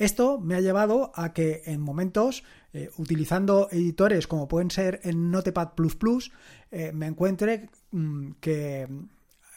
Esto 0.00 0.40
me 0.40 0.54
ha 0.54 0.60
llevado 0.60 1.12
a 1.14 1.34
que 1.34 1.60
en 1.66 1.78
momentos, 1.78 2.42
eh, 2.72 2.88
utilizando 2.96 3.68
editores 3.70 4.26
como 4.26 4.48
pueden 4.48 4.70
ser 4.70 4.98
el 5.04 5.30
Notepad 5.30 5.72
eh, 6.70 6.90
me 6.92 7.06
encuentre 7.06 7.68
mm, 7.90 8.30
que 8.40 8.88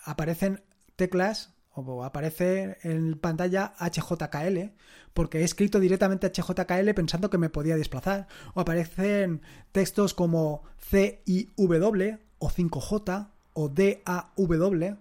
aparecen 0.04 0.62
teclas 0.98 1.54
o 1.72 2.04
aparece 2.04 2.78
en 2.84 3.18
pantalla 3.18 3.74
HJKL, 3.80 4.74
porque 5.14 5.40
he 5.40 5.44
escrito 5.46 5.80
directamente 5.80 6.30
HJKL 6.30 6.94
pensando 6.94 7.30
que 7.30 7.38
me 7.38 7.50
podía 7.50 7.78
desplazar, 7.78 8.28
o 8.54 8.60
aparecen 8.60 9.42
textos 9.72 10.14
como 10.14 10.64
CIW 10.90 12.18
o 12.40 12.50
5J 12.50 13.30
o 13.54 13.70
DAW. 13.70 14.98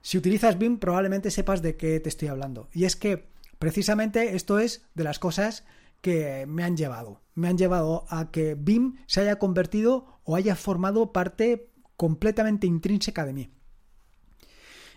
Si 0.00 0.16
utilizas 0.16 0.56
BIM 0.56 0.78
probablemente 0.78 1.32
sepas 1.32 1.60
de 1.60 1.74
qué 1.74 1.98
te 1.98 2.08
estoy 2.08 2.28
hablando. 2.28 2.68
Y 2.72 2.84
es 2.84 2.94
que 2.94 3.34
Precisamente 3.58 4.36
esto 4.36 4.58
es 4.58 4.86
de 4.94 5.04
las 5.04 5.18
cosas 5.18 5.64
que 6.00 6.46
me 6.46 6.62
han 6.62 6.76
llevado. 6.76 7.22
Me 7.34 7.48
han 7.48 7.58
llevado 7.58 8.06
a 8.08 8.30
que 8.30 8.54
BIM 8.54 8.96
se 9.06 9.20
haya 9.20 9.38
convertido 9.38 10.20
o 10.24 10.36
haya 10.36 10.56
formado 10.56 11.12
parte 11.12 11.70
completamente 11.96 12.66
intrínseca 12.66 13.24
de 13.24 13.32
mí. 13.32 13.50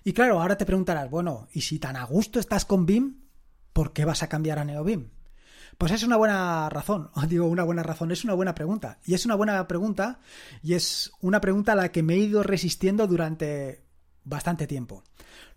Y 0.03 0.13
claro, 0.13 0.41
ahora 0.41 0.57
te 0.57 0.65
preguntarás, 0.65 1.09
bueno, 1.09 1.47
¿y 1.51 1.61
si 1.61 1.79
tan 1.79 1.95
a 1.95 2.03
gusto 2.03 2.39
estás 2.39 2.65
con 2.65 2.85
BIM, 2.85 3.21
por 3.73 3.93
qué 3.93 4.05
vas 4.05 4.23
a 4.23 4.29
cambiar 4.29 4.59
a 4.59 4.65
NeoBIM? 4.65 5.09
Pues 5.77 5.91
es 5.93 6.03
una 6.03 6.17
buena 6.17 6.69
razón, 6.69 7.09
digo 7.27 7.47
una 7.47 7.63
buena 7.63 7.83
razón, 7.83 8.11
es 8.11 8.23
una 8.23 8.33
buena 8.33 8.55
pregunta. 8.55 8.99
Y 9.05 9.13
es 9.13 9.25
una 9.25 9.35
buena 9.35 9.67
pregunta 9.67 10.19
y 10.61 10.73
es 10.73 11.11
una 11.21 11.41
pregunta 11.41 11.73
a 11.73 11.75
la 11.75 11.91
que 11.91 12.03
me 12.03 12.15
he 12.15 12.17
ido 12.17 12.43
resistiendo 12.43 13.07
durante 13.07 13.88
bastante 14.29 14.67
tiempo. 14.67 15.03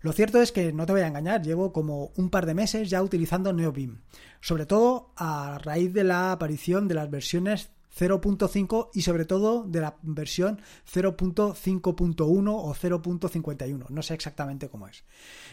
Lo 0.01 0.11
cierto 0.11 0.41
es 0.41 0.51
que 0.51 0.73
no 0.73 0.85
te 0.85 0.93
voy 0.93 1.01
a 1.01 1.07
engañar, 1.07 1.41
llevo 1.41 1.71
como 1.71 2.11
un 2.17 2.29
par 2.29 2.45
de 2.45 2.53
meses 2.53 2.89
ya 2.89 3.01
utilizando 3.01 3.53
NeoBeam, 3.53 4.01
sobre 4.41 4.65
todo 4.65 5.13
a 5.15 5.59
raíz 5.59 5.93
de 5.93 6.03
la 6.03 6.31
aparición 6.31 6.87
de 6.87 6.95
las 6.95 7.09
versiones 7.09 7.69
0.5 7.97 8.89
y 8.93 9.03
sobre 9.03 9.25
todo 9.25 9.63
de 9.63 9.81
la 9.81 9.97
versión 10.01 10.59
0.5.1 10.91 12.49
o 12.49 12.73
0.51, 12.73 13.89
no 13.89 14.01
sé 14.01 14.13
exactamente 14.15 14.67
cómo 14.67 14.87
es. 14.87 15.03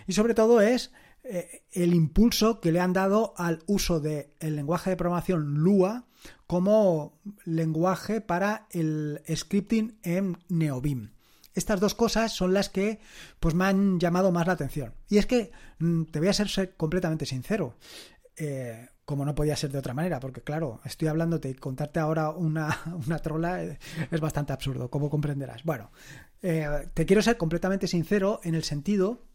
Y 0.06 0.14
sobre 0.14 0.34
todo 0.34 0.60
es 0.62 0.90
eh, 1.22 1.64
el 1.72 1.92
impulso 1.92 2.60
que 2.60 2.72
le 2.72 2.80
han 2.80 2.94
dado 2.94 3.34
al 3.36 3.62
uso 3.66 4.00
del 4.00 4.30
lenguaje 4.40 4.90
de 4.90 4.96
programación 4.96 5.58
Lua 5.58 6.06
como 6.46 7.20
lenguaje 7.44 8.20
para 8.20 8.66
el 8.70 9.20
scripting 9.34 9.98
en 10.02 10.38
NeoBeam. 10.48 11.12
Estas 11.60 11.78
dos 11.78 11.94
cosas 11.94 12.32
son 12.32 12.54
las 12.54 12.70
que 12.70 13.00
pues 13.38 13.54
me 13.54 13.66
han 13.66 14.00
llamado 14.00 14.32
más 14.32 14.46
la 14.46 14.54
atención. 14.54 14.94
Y 15.10 15.18
es 15.18 15.26
que 15.26 15.52
mm, 15.78 16.04
te 16.04 16.18
voy 16.18 16.28
a 16.28 16.32
ser, 16.32 16.74
completamente 16.74 17.26
sincero. 17.26 17.76
Eh, 18.34 18.88
como 19.04 19.26
no 19.26 19.34
podía 19.34 19.56
ser 19.56 19.70
de 19.70 19.78
otra 19.78 19.92
manera, 19.92 20.20
porque 20.20 20.40
claro, 20.40 20.80
estoy 20.86 21.08
hablándote 21.08 21.50
y 21.50 21.54
contarte 21.54 22.00
ahora 22.00 22.30
una, 22.30 22.80
una 23.06 23.18
trola 23.18 23.62
eh, 23.62 23.78
es 24.10 24.20
bastante 24.20 24.54
absurdo, 24.54 24.88
como 24.88 25.10
comprenderás. 25.10 25.64
Bueno, 25.64 25.90
eh, 26.40 26.88
te 26.94 27.04
quiero 27.04 27.20
ser 27.20 27.36
completamente 27.36 27.88
sincero 27.88 28.40
en 28.42 28.54
el 28.54 28.64
sentido 28.64 29.26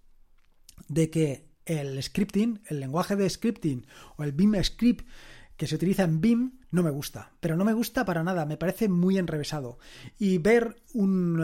de 0.88 1.12
que 1.12 1.51
el 1.65 2.01
scripting, 2.01 2.63
el 2.70 2.79
lenguaje 2.79 3.15
de 3.15 3.29
scripting 3.29 3.86
o 4.17 4.24
el 4.24 4.32
Beam 4.32 4.63
Script 4.63 5.05
que 5.58 5.67
se 5.67 5.75
utiliza 5.75 6.03
en 6.03 6.22
BIM 6.22 6.60
no 6.72 6.84
me 6.84 6.89
gusta, 6.89 7.32
pero 7.39 7.55
no 7.55 7.63
me 7.63 7.74
gusta 7.74 8.03
para 8.03 8.24
nada, 8.24 8.46
me 8.46 8.58
parece 8.58 8.89
muy 8.89 9.17
enrevesado. 9.17 9.77
Y 10.17 10.38
ver 10.39 10.75
un, 10.94 11.41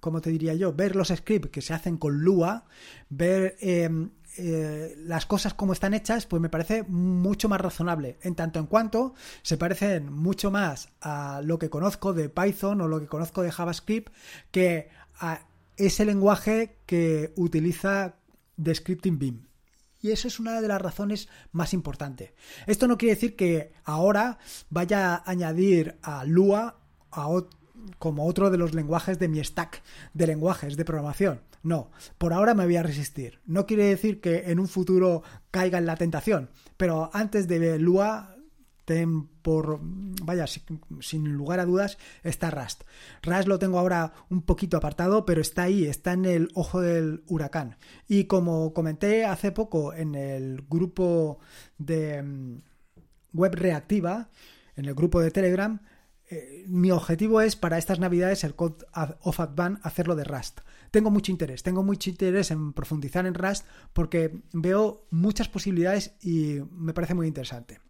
como 0.00 0.20
te 0.20 0.30
diría 0.30 0.54
yo, 0.54 0.72
ver 0.72 0.96
los 0.96 1.08
scripts 1.08 1.50
que 1.50 1.62
se 1.62 1.74
hacen 1.74 1.96
con 1.96 2.20
Lua, 2.20 2.64
ver 3.08 3.56
em, 3.60 4.10
eh, 4.36 4.94
las 4.98 5.26
cosas 5.26 5.54
como 5.54 5.72
están 5.72 5.94
hechas, 5.94 6.26
pues 6.26 6.40
me 6.40 6.48
parece 6.48 6.84
mucho 6.84 7.48
más 7.48 7.60
razonable, 7.60 8.18
en 8.22 8.34
tanto 8.34 8.58
en 8.58 8.66
cuanto 8.66 9.14
se 9.42 9.56
parecen 9.56 10.12
mucho 10.12 10.50
más 10.50 10.90
a 11.00 11.40
lo 11.42 11.58
que 11.58 11.70
conozco 11.70 12.12
de 12.12 12.28
Python 12.28 12.80
o 12.80 12.88
lo 12.88 13.00
que 13.00 13.06
conozco 13.06 13.42
de 13.42 13.50
JavaScript 13.50 14.12
que 14.50 14.90
a 15.18 15.40
ese 15.76 16.04
lenguaje 16.04 16.78
que 16.86 17.32
utiliza 17.36 18.16
de 18.56 18.74
scripting 18.74 19.18
BIM. 19.18 19.48
Y 20.00 20.10
eso 20.12 20.28
es 20.28 20.38
una 20.38 20.60
de 20.60 20.68
las 20.68 20.80
razones 20.80 21.28
más 21.52 21.72
importantes. 21.72 22.32
Esto 22.66 22.86
no 22.86 22.98
quiere 22.98 23.14
decir 23.14 23.34
que 23.34 23.72
ahora 23.84 24.38
vaya 24.70 25.14
a 25.14 25.30
añadir 25.30 25.98
a 26.02 26.24
Lua 26.24 26.78
a, 27.10 27.28
como 27.98 28.26
otro 28.26 28.50
de 28.50 28.58
los 28.58 28.74
lenguajes 28.74 29.18
de 29.18 29.28
mi 29.28 29.42
stack 29.42 29.82
de 30.14 30.26
lenguajes 30.26 30.76
de 30.76 30.84
programación. 30.84 31.40
No, 31.62 31.90
por 32.18 32.32
ahora 32.32 32.54
me 32.54 32.64
voy 32.64 32.76
a 32.76 32.82
resistir. 32.82 33.40
No 33.44 33.66
quiere 33.66 33.84
decir 33.84 34.20
que 34.20 34.50
en 34.50 34.60
un 34.60 34.68
futuro 34.68 35.22
caiga 35.50 35.78
en 35.78 35.86
la 35.86 35.96
tentación, 35.96 36.50
pero 36.76 37.10
antes 37.12 37.48
de 37.48 37.78
Lua, 37.78 38.36
ten 38.88 39.26
por, 39.42 39.80
vaya, 39.82 40.46
sin, 40.46 41.32
lugar 41.34 41.60
a 41.60 41.66
dudas, 41.66 41.98
está 42.22 42.50
Rust. 42.50 42.84
Rust 43.22 43.46
lo 43.46 43.58
tengo 43.58 43.78
ahora 43.78 44.14
un 44.30 44.40
poquito 44.40 44.78
apartado, 44.78 45.26
pero 45.26 45.42
está 45.42 45.64
ahí, 45.64 45.84
está 45.84 46.14
en 46.14 46.24
el 46.24 46.48
ojo 46.54 46.80
del 46.80 47.22
huracán. 47.26 47.76
Y 48.08 48.24
como 48.24 48.72
comenté 48.72 49.26
hace 49.26 49.52
poco 49.52 49.92
en 49.92 50.14
el 50.14 50.64
grupo 50.70 51.38
de 51.76 52.22
mm, 52.22 52.62
web 53.34 53.54
reactiva, 53.56 54.30
en 54.74 54.86
el 54.86 54.94
grupo 54.94 55.20
de 55.20 55.32
Telegram, 55.32 55.82
eh, 56.30 56.64
mi 56.66 56.90
objetivo 56.90 57.40
es 57.40 57.56
para 57.56 57.78
estas 57.78 57.98
navidades 57.98 58.44
el 58.44 58.54
Code 58.54 58.84
of 59.22 59.40
Advance 59.40 59.80
hacerlo 59.82 60.14
de 60.14 60.24
Rust. 60.24 60.60
Tengo 60.90 61.10
mucho 61.10 61.32
interés, 61.32 61.62
tengo 61.62 61.82
mucho 61.82 62.10
interés 62.10 62.50
en 62.50 62.72
profundizar 62.72 63.26
en 63.26 63.34
Rust 63.34 63.66
porque 63.92 64.42
veo 64.52 65.06
muchas 65.10 65.48
posibilidades 65.48 66.12
y 66.22 66.60
me 66.70 66.94
parece 66.94 67.14
muy 67.14 67.26
interesante. 67.26 67.80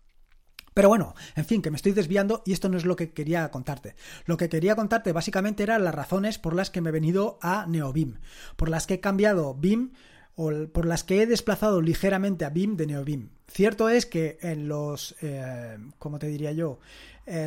Pero 0.79 0.89
bueno, 0.89 1.17
en 1.35 1.45
fin, 1.45 1.61
que 1.61 1.73
me 1.73 1.77
estoy 1.77 1.91
desviando 1.91 2.43
y 2.47 2.53
esto 2.53 2.69
no 2.69 2.77
es 2.77 2.85
lo 2.85 2.95
que 2.95 3.11
quería 3.11 3.51
contarte. 3.51 3.97
Lo 4.27 4.37
que 4.37 4.49
quería 4.49 4.77
contarte 4.77 5.13
básicamente 5.13 5.65
eran 5.65 5.83
las 5.83 5.95
razones 5.95 6.39
por 6.39 6.55
las 6.55 6.71
que 6.71 6.81
me 6.81 6.91
he 6.91 6.93
venido 6.93 7.41
a 7.43 7.67
NeoBeam, 7.67 8.21
por 8.55 8.69
las 8.69 8.87
que 8.87 8.95
he 8.95 9.01
cambiado 9.01 9.55
BIM 9.55 9.91
o 10.37 10.53
por 10.73 10.87
las 10.87 11.03
que 11.03 11.21
he 11.21 11.27
desplazado 11.27 11.83
ligeramente 11.83 12.45
a 12.45 12.51
BIM 12.51 12.77
de 12.77 12.87
NeoBeam. 12.87 13.31
Cierto 13.49 13.89
es 13.89 14.07
que 14.07 14.39
en 14.41 14.69
los, 14.69 15.17
eh, 15.21 15.77
¿cómo 15.99 16.21
te 16.21 16.29
diría 16.29 16.53
yo? 16.53 16.79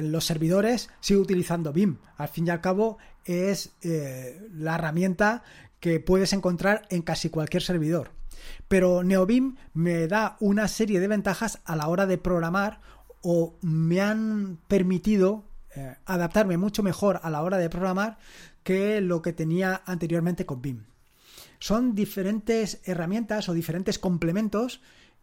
Los 0.03 0.25
servidores 0.25 0.89
sigo 0.99 1.21
utilizando 1.21 1.73
BIM. 1.73 1.97
Al 2.17 2.27
fin 2.27 2.47
y 2.47 2.49
al 2.49 2.61
cabo 2.61 2.97
es 3.25 3.71
eh, 3.81 4.47
la 4.53 4.75
herramienta 4.75 5.43
que 5.79 5.99
puedes 5.99 6.33
encontrar 6.33 6.83
en 6.89 7.01
casi 7.01 7.29
cualquier 7.29 7.63
servidor. 7.63 8.11
Pero 8.67 9.03
NeoBeam 9.03 9.57
me 9.73 10.07
da 10.07 10.37
una 10.39 10.67
serie 10.67 10.99
de 10.99 11.07
ventajas 11.07 11.59
a 11.65 11.75
la 11.75 11.87
hora 11.87 12.05
de 12.05 12.17
programar 12.17 12.81
o 13.21 13.55
me 13.61 14.01
han 14.01 14.59
permitido 14.67 15.43
eh, 15.75 15.95
adaptarme 16.05 16.57
mucho 16.57 16.83
mejor 16.83 17.19
a 17.23 17.29
la 17.29 17.41
hora 17.43 17.57
de 17.57 17.69
programar 17.69 18.17
que 18.63 19.01
lo 19.01 19.21
que 19.21 19.33
tenía 19.33 19.81
anteriormente 19.85 20.45
con 20.45 20.61
BIM. 20.61 20.85
Son 21.59 21.93
diferentes 21.93 22.81
herramientas 22.85 23.47
o 23.49 23.53
diferentes 23.53 23.99
complementos 23.99 24.81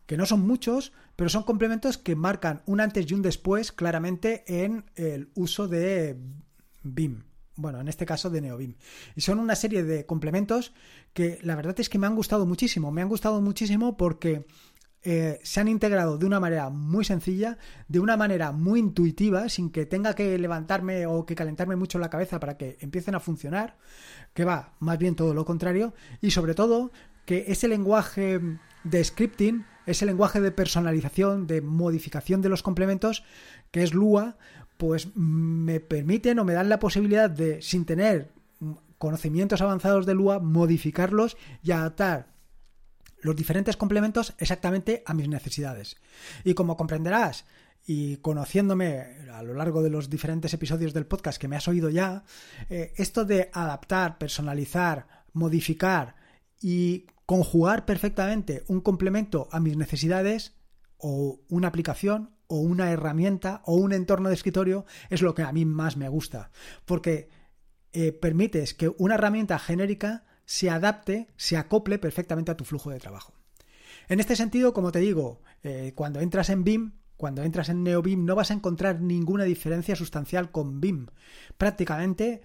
que 0.09 0.17
no 0.17 0.25
son 0.25 0.47
muchos, 0.47 0.93
pero 1.17 1.29
son 1.29 1.43
complementos 1.43 1.99
que 1.99 2.17
marcan 2.17 2.63
un 2.65 2.81
antes 2.81 3.09
y 3.09 3.13
un 3.13 3.21
después 3.21 3.73
claramente 3.73 4.43
en 4.47 4.87
el 4.97 5.29
uso 5.35 5.69
de 5.69 6.17
BIM. 6.83 7.25
Bueno, 7.57 7.79
en 7.79 7.89
este 7.89 8.07
caso 8.07 8.31
de 8.31 8.41
NeoBIM. 8.41 8.77
Y 9.17 9.21
son 9.21 9.39
una 9.39 9.55
serie 9.55 9.85
de 9.85 10.07
complementos 10.07 10.73
que 11.13 11.39
la 11.43 11.57
verdad 11.57 11.79
es 11.79 11.91
que 11.91 11.99
me 11.99 12.07
han 12.07 12.17
gustado 12.17 12.47
muchísimo. 12.47 12.91
Me 12.91 13.03
han 13.03 13.11
gustado 13.11 13.43
muchísimo 13.43 13.99
porque 13.99 14.47
eh, 15.03 15.41
se 15.43 15.61
han 15.61 15.69
integrado 15.69 16.17
de 16.17 16.25
una 16.25 16.41
manera 16.41 16.71
muy 16.71 17.05
sencilla, 17.05 17.59
de 17.87 18.01
una 18.01 18.17
manera 18.17 18.51
muy 18.51 18.81
intuitiva, 18.81 19.51
sin 19.51 19.69
que 19.69 19.85
tenga 19.85 20.15
que 20.15 20.39
levantarme 20.39 21.05
o 21.05 21.27
que 21.27 21.35
calentarme 21.35 21.77
mucho 21.77 21.99
la 21.99 22.09
cabeza 22.09 22.41
para 22.41 22.57
que 22.57 22.79
empiecen 22.81 23.15
a 23.15 23.21
funcionar 23.21 23.77
que 24.33 24.47
va 24.47 24.75
más 24.81 24.97
bien 24.97 25.17
todo 25.17 25.35
lo 25.35 25.45
contrario, 25.45 25.93
y 26.23 26.31
sobre 26.31 26.55
todo 26.55 26.93
que 27.27 27.45
ese 27.49 27.69
lenguaje 27.69 28.41
de 28.85 29.05
scripting, 29.05 29.67
ese 29.91 30.07
lenguaje 30.07 30.41
de 30.41 30.53
personalización, 30.53 31.47
de 31.47 31.61
modificación 31.61 32.43
de 32.43 32.49
los 32.49 32.63
complementos, 32.63 33.25
que 33.71 33.83
es 33.83 33.95
Lua, 33.95 34.37
pues 34.77 35.17
me 35.17 35.81
permiten 35.81 36.39
o 36.39 36.45
me 36.45 36.53
dan 36.53 36.69
la 36.69 36.79
posibilidad 36.79 37.31
de, 37.31 37.63
sin 37.63 37.85
tener 37.85 38.31
conocimientos 38.99 39.63
avanzados 39.63 40.07
de 40.07 40.15
Lua, 40.15 40.41
modificarlos 40.41 41.37
y 41.63 41.73
adaptar 41.73 42.29
los 43.21 43.35
diferentes 43.35 43.77
complementos 43.77 44.35
exactamente 44.39 45.03
a 45.07 45.15
mis 45.15 45.29
necesidades. 45.29 45.97
Y 46.45 46.55
como 46.55 46.77
comprenderás, 46.77 47.45
y 47.87 48.19
conociéndome 48.19 49.27
a 49.33 49.43
lo 49.43 49.55
largo 49.55 49.83
de 49.83 49.89
los 49.89 50.11
diferentes 50.11 50.53
episodios 50.53 50.93
del 50.93 51.07
podcast 51.07 51.41
que 51.41 51.49
me 51.49 51.57
has 51.57 51.69
oído 51.69 51.89
ya, 51.89 52.23
eh, 52.69 52.93
esto 52.97 53.25
de 53.25 53.49
adaptar, 53.53 54.19
personalizar, 54.19 55.07
modificar 55.33 56.15
y 56.61 57.07
conjugar 57.29 57.85
perfectamente 57.85 58.65
un 58.69 58.81
complemento 58.81 59.51
a 59.53 59.61
mis 59.61 59.77
necesidades 59.77 60.57
o 60.97 61.43
una 61.51 61.69
aplicación 61.69 62.31
o 62.47 62.61
una 62.61 62.91
herramienta 62.91 63.61
o 63.67 63.75
un 63.75 63.93
entorno 63.93 64.31
de 64.31 64.35
escritorio 64.35 64.87
es 65.11 65.21
lo 65.21 65.35
que 65.35 65.43
a 65.43 65.53
mí 65.53 65.67
más 65.67 65.99
me 65.99 66.09
gusta, 66.09 66.51
porque 66.87 67.29
eh, 67.93 68.13
permites 68.13 68.73
que 68.73 68.91
una 68.97 69.17
herramienta 69.17 69.59
genérica 69.59 70.25
se 70.47 70.71
adapte, 70.71 71.29
se 71.37 71.59
acople 71.59 71.99
perfectamente 71.99 72.51
a 72.51 72.57
tu 72.57 72.65
flujo 72.65 72.89
de 72.89 72.99
trabajo. 72.99 73.35
En 74.09 74.21
este 74.21 74.35
sentido, 74.35 74.73
como 74.73 74.91
te 74.91 75.01
digo, 75.01 75.43
eh, 75.63 75.93
cuando 75.95 76.21
entras 76.21 76.49
en 76.49 76.65
BIM, 76.65 76.93
cuando 77.19 77.43
entras 77.43 77.69
en 77.69 77.83
NeoBIM 77.83 78.25
no 78.25 78.37
vas 78.37 78.51
a 78.51 78.55
encontrar 78.55 79.03
ninguna 79.03 79.45
diferencia 79.45 79.97
sustancial 79.97 80.51
con 80.51 80.81
BIM. 80.81 81.09
Prácticamente 81.59 82.41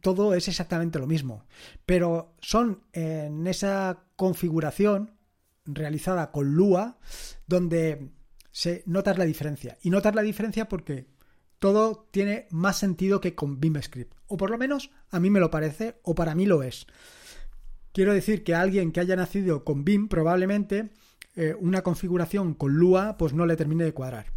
todo 0.00 0.34
es 0.34 0.48
exactamente 0.48 0.98
lo 0.98 1.06
mismo. 1.06 1.44
Pero 1.84 2.34
son 2.40 2.82
en 2.92 3.46
esa 3.46 4.04
configuración 4.16 5.16
realizada 5.64 6.30
con 6.30 6.54
Lua 6.54 6.98
donde 7.46 8.10
se 8.50 8.82
notas 8.86 9.18
la 9.18 9.24
diferencia. 9.24 9.78
Y 9.82 9.90
notas 9.90 10.14
la 10.14 10.22
diferencia 10.22 10.68
porque 10.68 11.06
todo 11.58 12.08
tiene 12.10 12.46
más 12.50 12.78
sentido 12.78 13.20
que 13.20 13.34
con 13.34 13.60
BIM 13.60 13.80
Script. 13.82 14.14
O 14.26 14.36
por 14.36 14.50
lo 14.50 14.58
menos 14.58 14.90
a 15.10 15.20
mí 15.20 15.30
me 15.30 15.40
lo 15.40 15.50
parece 15.50 15.96
o 16.02 16.14
para 16.14 16.34
mí 16.34 16.46
lo 16.46 16.62
es. 16.62 16.86
Quiero 17.92 18.14
decir 18.14 18.42
que 18.42 18.54
alguien 18.54 18.90
que 18.90 19.00
haya 19.00 19.16
nacido 19.16 19.64
con 19.64 19.84
BIM 19.84 20.08
probablemente 20.08 20.90
eh, 21.36 21.54
una 21.58 21.82
configuración 21.82 22.54
con 22.54 22.72
Lua 22.72 23.16
pues 23.16 23.32
no 23.32 23.46
le 23.46 23.56
termine 23.56 23.84
de 23.84 23.94
cuadrar. 23.94 24.32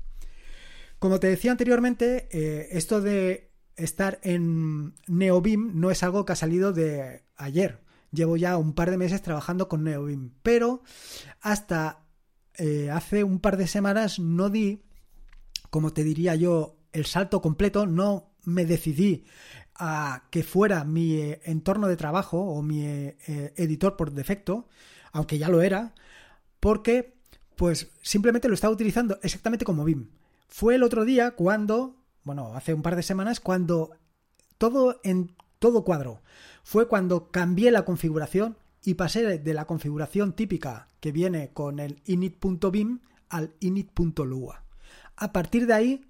Como 0.99 1.19
te 1.19 1.27
decía 1.27 1.51
anteriormente, 1.51 2.27
eh, 2.31 2.69
esto 2.71 3.01
de 3.01 3.54
estar 3.75 4.19
en 4.23 4.93
NeoBeam 5.07 5.79
no 5.79 5.91
es 5.91 6.03
algo 6.03 6.25
que 6.25 6.33
ha 6.33 6.37
salido 6.37 6.73
de 6.73 7.23
ayer. 7.35 7.81
Llevo 8.11 8.37
ya 8.37 8.57
un 8.57 8.73
par 8.73 8.91
de 8.91 8.97
meses 8.97 9.21
trabajando 9.21 9.67
con 9.67 9.83
NeoBeam, 9.83 10.31
pero 10.41 10.81
hasta 11.41 12.05
eh, 12.57 12.89
hace 12.91 13.23
un 13.23 13.39
par 13.39 13.57
de 13.57 13.67
semanas 13.67 14.19
no 14.19 14.49
di, 14.49 14.83
como 15.69 15.91
te 15.91 16.03
diría 16.03 16.35
yo, 16.35 16.77
el 16.93 17.05
salto 17.05 17.41
completo, 17.41 17.85
no 17.85 18.31
me 18.43 18.65
decidí 18.65 19.25
a 19.75 20.27
que 20.31 20.43
fuera 20.43 20.85
mi 20.85 21.15
eh, 21.15 21.41
entorno 21.43 21.87
de 21.87 21.97
trabajo 21.97 22.39
o 22.39 22.61
mi 22.61 22.85
eh, 22.85 23.17
editor 23.57 23.97
por 23.97 24.11
defecto, 24.11 24.69
aunque 25.11 25.37
ya 25.37 25.49
lo 25.49 25.61
era, 25.61 25.93
porque 26.61 27.15
pues 27.55 27.89
simplemente 28.01 28.47
lo 28.47 28.53
estaba 28.53 28.73
utilizando 28.73 29.19
exactamente 29.21 29.65
como 29.65 29.83
BIM. 29.83 30.09
Fue 30.47 30.75
el 30.75 30.83
otro 30.83 31.03
día 31.05 31.31
cuando, 31.31 31.97
bueno, 32.25 32.53
hace 32.53 32.73
un 32.73 32.81
par 32.81 32.97
de 32.97 33.03
semanas, 33.03 33.39
cuando 33.39 33.91
todo 34.57 34.99
en 35.03 35.35
todo 35.59 35.83
cuadro. 35.83 36.21
Fue 36.63 36.87
cuando 36.87 37.31
cambié 37.31 37.71
la 37.71 37.85
configuración 37.85 38.57
y 38.83 38.95
pasé 38.95 39.39
de 39.39 39.53
la 39.53 39.65
configuración 39.65 40.33
típica 40.33 40.89
que 40.99 41.11
viene 41.11 41.51
con 41.53 41.79
el 41.79 42.01
init.bim 42.05 42.99
al 43.29 43.55
init.lua. 43.59 44.63
A 45.15 45.31
partir 45.31 45.67
de 45.67 45.73
ahí, 45.73 46.05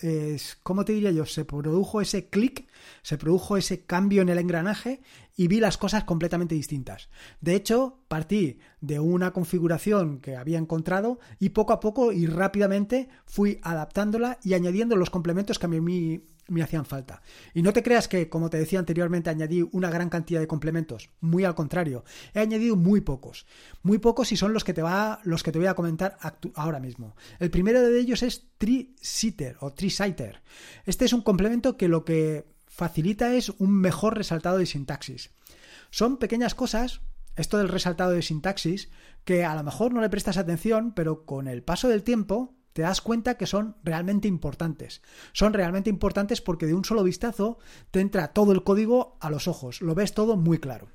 es, 0.00 0.58
¿cómo 0.62 0.84
te 0.84 0.92
diría 0.92 1.10
yo? 1.10 1.26
Se 1.26 1.44
produjo 1.44 2.00
ese 2.00 2.28
clic, 2.28 2.68
se 3.02 3.18
produjo 3.18 3.56
ese 3.56 3.84
cambio 3.84 4.22
en 4.22 4.28
el 4.28 4.38
engranaje 4.38 5.02
y 5.36 5.48
vi 5.48 5.60
las 5.60 5.78
cosas 5.78 6.04
completamente 6.04 6.54
distintas. 6.54 7.08
De 7.40 7.54
hecho, 7.54 7.98
partí 8.08 8.58
de 8.80 9.00
una 9.00 9.32
configuración 9.32 10.20
que 10.20 10.36
había 10.36 10.58
encontrado 10.58 11.18
y 11.38 11.50
poco 11.50 11.72
a 11.72 11.80
poco 11.80 12.12
y 12.12 12.26
rápidamente 12.26 13.08
fui 13.26 13.58
adaptándola 13.62 14.38
y 14.42 14.54
añadiendo 14.54 14.96
los 14.96 15.10
complementos 15.10 15.58
que 15.58 15.66
a 15.66 15.68
mí 15.68 16.22
me 16.50 16.62
hacían 16.62 16.84
falta. 16.84 17.22
Y 17.54 17.62
no 17.62 17.72
te 17.72 17.82
creas 17.82 18.08
que, 18.08 18.28
como 18.28 18.50
te 18.50 18.58
decía 18.58 18.78
anteriormente, 18.78 19.30
añadí 19.30 19.66
una 19.72 19.90
gran 19.90 20.10
cantidad 20.10 20.40
de 20.40 20.46
complementos. 20.46 21.10
Muy 21.20 21.44
al 21.44 21.54
contrario, 21.54 22.04
he 22.34 22.40
añadido 22.40 22.76
muy 22.76 23.00
pocos. 23.00 23.46
Muy 23.82 23.98
pocos 23.98 24.32
y 24.32 24.36
son 24.36 24.52
los 24.52 24.64
que 24.64 24.74
te, 24.74 24.82
va, 24.82 25.20
los 25.24 25.42
que 25.42 25.52
te 25.52 25.58
voy 25.58 25.68
a 25.68 25.74
comentar 25.74 26.18
ahora 26.54 26.80
mismo. 26.80 27.14
El 27.38 27.50
primero 27.50 27.80
de 27.80 27.98
ellos 27.98 28.22
es 28.22 28.48
Tree-Sitter 28.58 29.56
o 29.60 29.72
Tree-Sitter. 29.72 30.42
Este 30.84 31.04
es 31.04 31.12
un 31.12 31.22
complemento 31.22 31.76
que 31.76 31.88
lo 31.88 32.04
que 32.04 32.44
facilita 32.66 33.34
es 33.34 33.50
un 33.50 33.72
mejor 33.72 34.16
resaltado 34.16 34.58
de 34.58 34.66
sintaxis. 34.66 35.30
Son 35.90 36.18
pequeñas 36.18 36.54
cosas, 36.54 37.00
esto 37.36 37.58
del 37.58 37.68
resaltado 37.68 38.10
de 38.10 38.22
sintaxis, 38.22 38.90
que 39.24 39.44
a 39.44 39.54
lo 39.54 39.62
mejor 39.62 39.92
no 39.92 40.00
le 40.00 40.10
prestas 40.10 40.36
atención, 40.36 40.92
pero 40.94 41.24
con 41.24 41.46
el 41.46 41.62
paso 41.62 41.88
del 41.88 42.02
tiempo 42.02 42.56
te 42.72 42.82
das 42.82 43.00
cuenta 43.00 43.36
que 43.36 43.46
son 43.46 43.76
realmente 43.82 44.28
importantes. 44.28 45.02
Son 45.32 45.52
realmente 45.52 45.90
importantes 45.90 46.40
porque 46.40 46.66
de 46.66 46.74
un 46.74 46.84
solo 46.84 47.02
vistazo 47.02 47.58
te 47.90 48.00
entra 48.00 48.32
todo 48.32 48.52
el 48.52 48.62
código 48.62 49.16
a 49.20 49.30
los 49.30 49.48
ojos, 49.48 49.80
lo 49.80 49.94
ves 49.94 50.14
todo 50.14 50.36
muy 50.36 50.58
claro. 50.58 50.88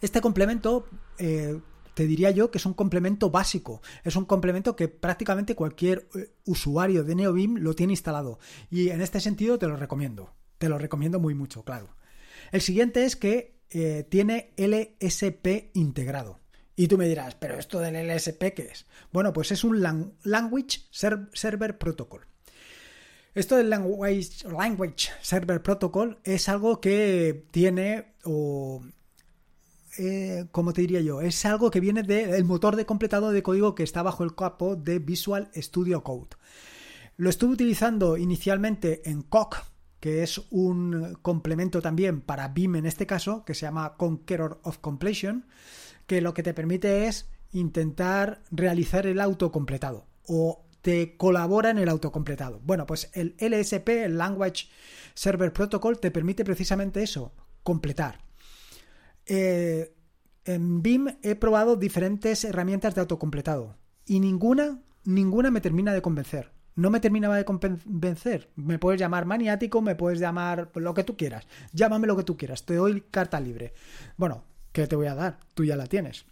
Este 0.00 0.20
complemento 0.20 0.86
eh, 1.18 1.58
te 1.94 2.06
diría 2.06 2.30
yo 2.30 2.50
que 2.50 2.58
es 2.58 2.66
un 2.66 2.74
complemento 2.74 3.30
básico, 3.30 3.82
es 4.04 4.16
un 4.16 4.24
complemento 4.24 4.76
que 4.76 4.88
prácticamente 4.88 5.54
cualquier 5.54 6.08
eh, 6.14 6.32
usuario 6.46 7.04
de 7.04 7.14
NeoBeam 7.14 7.56
lo 7.56 7.74
tiene 7.74 7.92
instalado 7.92 8.38
y 8.70 8.90
en 8.90 9.00
este 9.00 9.20
sentido 9.20 9.58
te 9.58 9.66
lo 9.66 9.76
recomiendo, 9.76 10.32
te 10.58 10.68
lo 10.68 10.78
recomiendo 10.78 11.20
muy 11.20 11.34
mucho, 11.34 11.64
claro. 11.64 11.96
El 12.52 12.60
siguiente 12.60 13.04
es 13.04 13.16
que 13.16 13.60
eh, 13.70 14.06
tiene 14.08 14.52
LSP 14.56 15.70
integrado. 15.74 16.40
Y 16.76 16.88
tú 16.88 16.96
me 16.96 17.08
dirás, 17.08 17.34
¿pero 17.34 17.58
esto 17.58 17.80
del 17.80 17.94
LSP 18.08 18.54
qué 18.54 18.68
es? 18.72 18.86
Bueno, 19.12 19.32
pues 19.32 19.52
es 19.52 19.64
un 19.64 19.82
Language 19.82 20.80
Server 20.90 21.78
Protocol. 21.78 22.26
Esto 23.32 23.56
del 23.56 23.70
language, 23.70 25.10
Server 25.22 25.62
Protocol 25.62 26.18
es 26.24 26.48
algo 26.48 26.80
que 26.80 27.46
tiene, 27.52 28.14
o 28.24 28.82
eh, 29.98 30.46
como 30.50 30.72
te 30.72 30.80
diría 30.80 31.00
yo, 31.00 31.20
es 31.20 31.44
algo 31.44 31.70
que 31.70 31.78
viene 31.78 32.02
del 32.02 32.44
motor 32.44 32.74
de 32.74 32.86
completado 32.86 33.30
de 33.30 33.44
código 33.44 33.76
que 33.76 33.84
está 33.84 34.02
bajo 34.02 34.24
el 34.24 34.34
capo 34.34 34.74
de 34.74 34.98
Visual 34.98 35.48
Studio 35.54 36.02
Code. 36.02 36.30
Lo 37.16 37.30
estuve 37.30 37.52
utilizando 37.52 38.16
inicialmente 38.16 39.08
en 39.08 39.22
Coq, 39.22 39.58
que 40.00 40.24
es 40.24 40.42
un 40.50 41.16
complemento 41.22 41.80
también 41.80 42.22
para 42.22 42.48
BIM 42.48 42.76
en 42.76 42.86
este 42.86 43.06
caso, 43.06 43.44
que 43.44 43.54
se 43.54 43.62
llama 43.62 43.94
Conqueror 43.96 44.60
of 44.64 44.78
Completion 44.78 45.46
que 46.10 46.20
lo 46.20 46.34
que 46.34 46.42
te 46.42 46.54
permite 46.54 47.06
es 47.06 47.30
intentar 47.52 48.42
realizar 48.50 49.06
el 49.06 49.20
autocompletado 49.20 50.08
o 50.26 50.66
te 50.82 51.16
colabora 51.16 51.70
en 51.70 51.78
el 51.78 51.88
autocompletado. 51.88 52.58
Bueno, 52.64 52.84
pues 52.84 53.12
el 53.14 53.36
LSP, 53.38 53.88
el 53.90 54.18
Language 54.18 54.66
Server 55.14 55.52
Protocol, 55.52 56.00
te 56.00 56.10
permite 56.10 56.44
precisamente 56.44 57.04
eso, 57.04 57.32
completar. 57.62 58.24
Eh, 59.24 59.94
en 60.44 60.82
BIM 60.82 61.16
he 61.22 61.36
probado 61.36 61.76
diferentes 61.76 62.42
herramientas 62.42 62.96
de 62.96 63.02
autocompletado 63.02 63.76
y 64.04 64.18
ninguna, 64.18 64.80
ninguna 65.04 65.52
me 65.52 65.60
termina 65.60 65.94
de 65.94 66.02
convencer. 66.02 66.50
No 66.74 66.90
me 66.90 66.98
terminaba 66.98 67.36
de 67.36 67.44
convencer. 67.44 68.50
Me 68.56 68.80
puedes 68.80 68.98
llamar 68.98 69.26
maniático, 69.26 69.80
me 69.80 69.94
puedes 69.94 70.18
llamar 70.18 70.72
lo 70.74 70.92
que 70.92 71.04
tú 71.04 71.16
quieras. 71.16 71.46
Llámame 71.72 72.08
lo 72.08 72.16
que 72.16 72.24
tú 72.24 72.36
quieras. 72.36 72.66
Te 72.66 72.74
doy 72.74 73.02
carta 73.12 73.38
libre. 73.38 73.74
Bueno, 74.16 74.49
¿qué 74.72 74.86
te 74.86 74.96
voy 74.96 75.06
a 75.06 75.14
dar? 75.14 75.38
Tú 75.54 75.64
ya 75.64 75.76
la 75.76 75.86
tienes. 75.86 76.26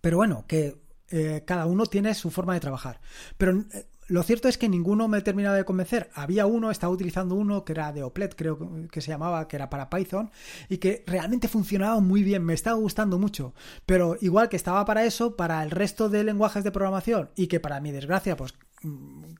Pero 0.00 0.16
bueno, 0.16 0.44
que 0.46 0.82
eh, 1.10 1.42
cada 1.46 1.66
uno 1.66 1.86
tiene 1.86 2.14
su 2.14 2.30
forma 2.30 2.54
de 2.54 2.60
trabajar. 2.60 3.00
Pero 3.36 3.60
eh, 3.72 3.86
lo 4.08 4.22
cierto 4.22 4.48
es 4.48 4.58
que 4.58 4.68
ninguno 4.68 5.08
me 5.08 5.20
terminaba 5.20 5.56
de 5.56 5.64
convencer. 5.64 6.10
Había 6.14 6.46
uno, 6.46 6.70
estaba 6.70 6.92
utilizando 6.92 7.34
uno 7.34 7.64
que 7.64 7.72
era 7.72 7.92
de 7.92 8.02
Oplet, 8.02 8.34
creo 8.34 8.58
que 8.90 9.00
se 9.00 9.10
llamaba, 9.10 9.46
que 9.48 9.56
era 9.56 9.70
para 9.70 9.88
Python, 9.88 10.30
y 10.68 10.78
que 10.78 11.04
realmente 11.06 11.48
funcionaba 11.48 12.00
muy 12.00 12.22
bien, 12.22 12.44
me 12.44 12.54
estaba 12.54 12.76
gustando 12.76 13.18
mucho. 13.18 13.54
Pero 13.86 14.16
igual 14.20 14.48
que 14.48 14.56
estaba 14.56 14.84
para 14.84 15.04
eso, 15.04 15.36
para 15.36 15.62
el 15.62 15.70
resto 15.70 16.08
de 16.08 16.24
lenguajes 16.24 16.64
de 16.64 16.72
programación, 16.72 17.30
y 17.36 17.46
que 17.46 17.60
para 17.60 17.80
mi 17.80 17.92
desgracia, 17.92 18.36
pues 18.36 18.54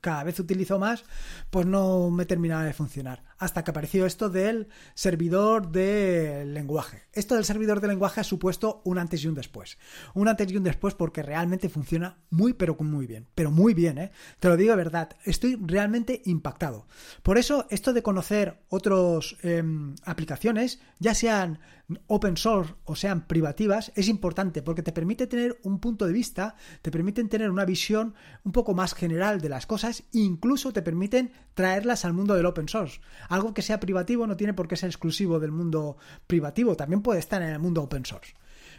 cada 0.01 0.23
vez 0.23 0.39
utilizo 0.39 0.79
más, 0.79 1.03
pues 1.49 1.65
no 1.65 2.09
me 2.09 2.25
terminaba 2.25 2.63
de 2.63 2.73
funcionar. 2.73 3.23
Hasta 3.37 3.63
que 3.63 3.71
apareció 3.71 4.05
esto 4.05 4.29
del 4.29 4.67
servidor 4.93 5.71
de 5.71 6.45
lenguaje. 6.45 7.03
Esto 7.13 7.35
del 7.35 7.45
servidor 7.45 7.81
de 7.81 7.87
lenguaje 7.87 8.21
ha 8.21 8.23
supuesto 8.23 8.81
un 8.85 8.97
antes 8.97 9.23
y 9.23 9.27
un 9.27 9.35
después. 9.35 9.77
Un 10.13 10.27
antes 10.27 10.51
y 10.51 10.57
un 10.57 10.63
después 10.63 10.93
porque 10.93 11.23
realmente 11.23 11.69
funciona 11.69 12.17
muy, 12.29 12.53
pero 12.53 12.75
muy 12.79 13.07
bien. 13.07 13.27
Pero 13.35 13.51
muy 13.51 13.73
bien, 13.73 13.97
¿eh? 13.97 14.11
Te 14.39 14.47
lo 14.47 14.57
digo 14.57 14.71
de 14.71 14.77
verdad. 14.77 15.15
Estoy 15.23 15.57
realmente 15.61 16.21
impactado. 16.25 16.87
Por 17.21 17.37
eso, 17.37 17.67
esto 17.69 17.93
de 17.93 18.03
conocer 18.03 18.63
otras 18.69 19.35
em, 19.41 19.95
aplicaciones, 20.03 20.79
ya 20.99 21.13
sean 21.13 21.59
open 22.07 22.37
source 22.37 22.73
o 22.85 22.95
sean 22.95 23.27
privativas, 23.27 23.91
es 23.95 24.07
importante 24.07 24.61
porque 24.61 24.83
te 24.83 24.91
permite 24.91 25.27
tener 25.27 25.59
un 25.63 25.79
punto 25.79 26.05
de 26.05 26.13
vista, 26.13 26.55
te 26.81 26.91
permiten 26.91 27.29
tener 27.29 27.49
una 27.49 27.65
visión 27.65 28.15
un 28.43 28.51
poco 28.51 28.73
más 28.73 28.93
general 28.93 29.41
de 29.41 29.49
las 29.49 29.65
cosas 29.65 30.01
e 30.13 30.19
incluso 30.19 30.71
te 30.71 30.81
permiten 30.81 31.31
traerlas 31.53 32.05
al 32.05 32.13
mundo 32.13 32.35
del 32.35 32.45
open 32.45 32.69
source. 32.69 33.01
Algo 33.29 33.53
que 33.53 33.61
sea 33.61 33.79
privativo 33.79 34.27
no 34.27 34.37
tiene 34.37 34.53
por 34.53 34.67
qué 34.67 34.75
ser 34.75 34.89
exclusivo 34.89 35.39
del 35.39 35.51
mundo 35.51 35.97
privativo, 36.27 36.75
también 36.75 37.01
puede 37.01 37.19
estar 37.19 37.41
en 37.41 37.49
el 37.49 37.59
mundo 37.59 37.83
open 37.83 38.05
source. 38.05 38.33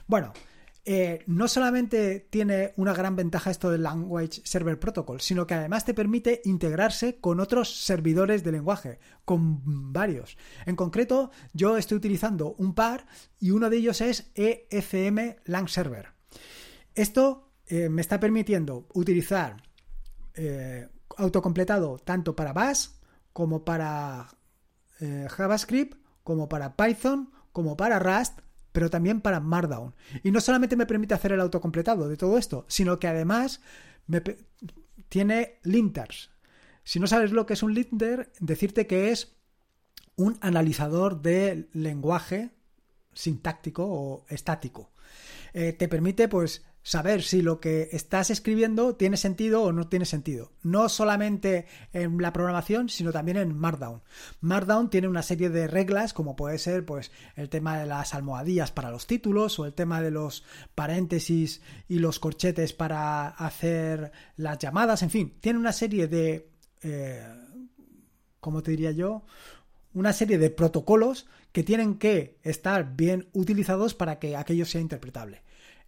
Bueno, 0.07 0.33
eh, 0.87 1.25
no 1.27 1.49
solamente 1.49 2.29
tiene 2.29 2.75
una 2.77 2.93
gran 2.93 3.17
ventaja 3.17 3.51
esto 3.51 3.71
del 3.71 3.85
Language 3.85 4.43
Server 4.45 4.79
Protocol, 4.79 5.23
sino 5.23 5.47
que 5.47 5.55
además 5.55 5.87
te 5.87 5.95
permite 5.95 6.43
integrarse 6.45 7.21
con 7.21 7.41
otros 7.41 7.85
servidores 7.85 8.45
de 8.45 8.53
lenguaje, 8.53 8.99
con 9.25 9.93
varios. 9.95 10.37
En 10.67 10.77
concreto, 10.77 11.31
yo 11.55 11.79
estoy 11.79 11.97
utilizando 11.97 12.55
un 12.59 12.75
par 12.75 13.07
y 13.41 13.51
uno 13.51 13.71
de 13.71 13.79
ellos 13.79 14.03
es 14.03 14.31
EFM 14.35 15.37
Lang 15.47 15.69
Server. 15.69 16.09
Esto 16.95 17.51
eh, 17.67 17.89
me 17.89 18.03
está 18.03 18.21
permitiendo 18.21 18.87
utilizar 18.93 19.57
eh, 20.35 20.87
autocompletado 21.17 21.99
tanto 21.99 22.37
para 22.37 22.53
Bash 22.53 22.89
como 23.33 23.65
para 23.65 24.29
JavaScript, 25.29 25.99
como 26.23 26.49
para 26.49 26.77
Python, 26.77 27.31
como 27.53 27.77
para 27.77 27.99
Rust 27.99 28.41
pero 28.75 28.91
también 28.91 29.21
para 29.21 29.39
Markdown. 29.39 29.95
Y 30.25 30.33
no 30.33 30.41
solamente 30.41 30.75
me 30.75 30.85
permite 30.85 31.15
hacer 31.15 31.31
el 31.31 31.41
autocompletado 31.41 32.09
de 32.09 32.17
todo 32.17 32.37
esto, 32.37 32.65
sino 32.67 32.99
que 32.99 33.07
además 33.07 33.61
me 34.09 34.21
tiene 35.09 35.61
linters. 35.63 36.31
Si 36.83 36.99
no 36.99 37.07
sabes 37.07 37.31
lo 37.31 37.47
que 37.47 37.53
es 37.53 37.63
un 37.63 37.73
linter, 37.73 38.33
decirte 38.41 38.89
que 38.89 39.13
es 39.13 39.37
un 40.17 40.39
analizador 40.41 41.23
de 41.23 41.69
lenguaje 41.73 42.51
sintáctico 43.13 43.87
o 43.87 44.27
estático. 44.29 44.91
Eh, 45.53 45.73
te 45.73 45.87
permite 45.87 46.27
pues 46.27 46.65
saber 46.85 47.23
si 47.23 47.41
lo 47.41 47.61
que 47.61 47.89
estás 47.93 48.29
escribiendo 48.29 48.95
tiene 48.95 49.17
sentido 49.17 49.63
o 49.63 49.73
no 49.73 49.89
tiene 49.89 50.05
sentido. 50.05 50.53
No 50.63 50.91
solamente 50.91 51.67
en 51.95 52.19
la 52.21 52.33
programación, 52.33 52.91
sino 52.91 53.11
también 53.11 53.39
en 53.39 53.57
Markdown. 53.57 54.03
Markdown 54.43 54.91
tiene 54.91 55.09
una 55.09 55.23
serie 55.23 55.49
de 55.49 55.67
reglas, 55.67 56.13
como 56.13 56.37
puede 56.37 56.59
ser 56.59 56.85
pues, 56.85 57.11
el 57.37 57.49
tema 57.49 57.79
de 57.79 57.87
las 57.87 58.15
almohadillas 58.15 58.71
para 58.71 58.91
los 58.91 59.07
títulos 59.07 59.59
o 59.59 59.65
el 59.65 59.73
tema 59.73 60.03
de 60.03 60.11
los 60.11 60.45
paréntesis 60.75 61.63
y 61.89 62.01
los 62.01 62.21
corchetes 62.21 62.75
para 62.75 63.29
hacer 63.29 64.13
las 64.37 64.59
llamadas. 64.59 65.03
En 65.03 65.11
fin, 65.11 65.35
tiene 65.41 65.59
una 65.59 65.73
serie 65.73 66.07
de... 66.07 66.51
Eh, 66.83 67.27
¿Cómo 68.41 68.63
te 68.63 68.73
diría 68.73 68.91
yo? 68.91 69.25
Una 69.95 70.13
serie 70.13 70.37
de 70.37 70.51
protocolos 70.51 71.27
que 71.51 71.63
tienen 71.63 71.95
que 71.95 72.37
estar 72.43 72.95
bien 72.95 73.31
utilizados 73.33 73.95
para 73.95 74.19
que 74.19 74.37
aquello 74.37 74.67
sea 74.67 74.83
interpretable. 74.83 75.43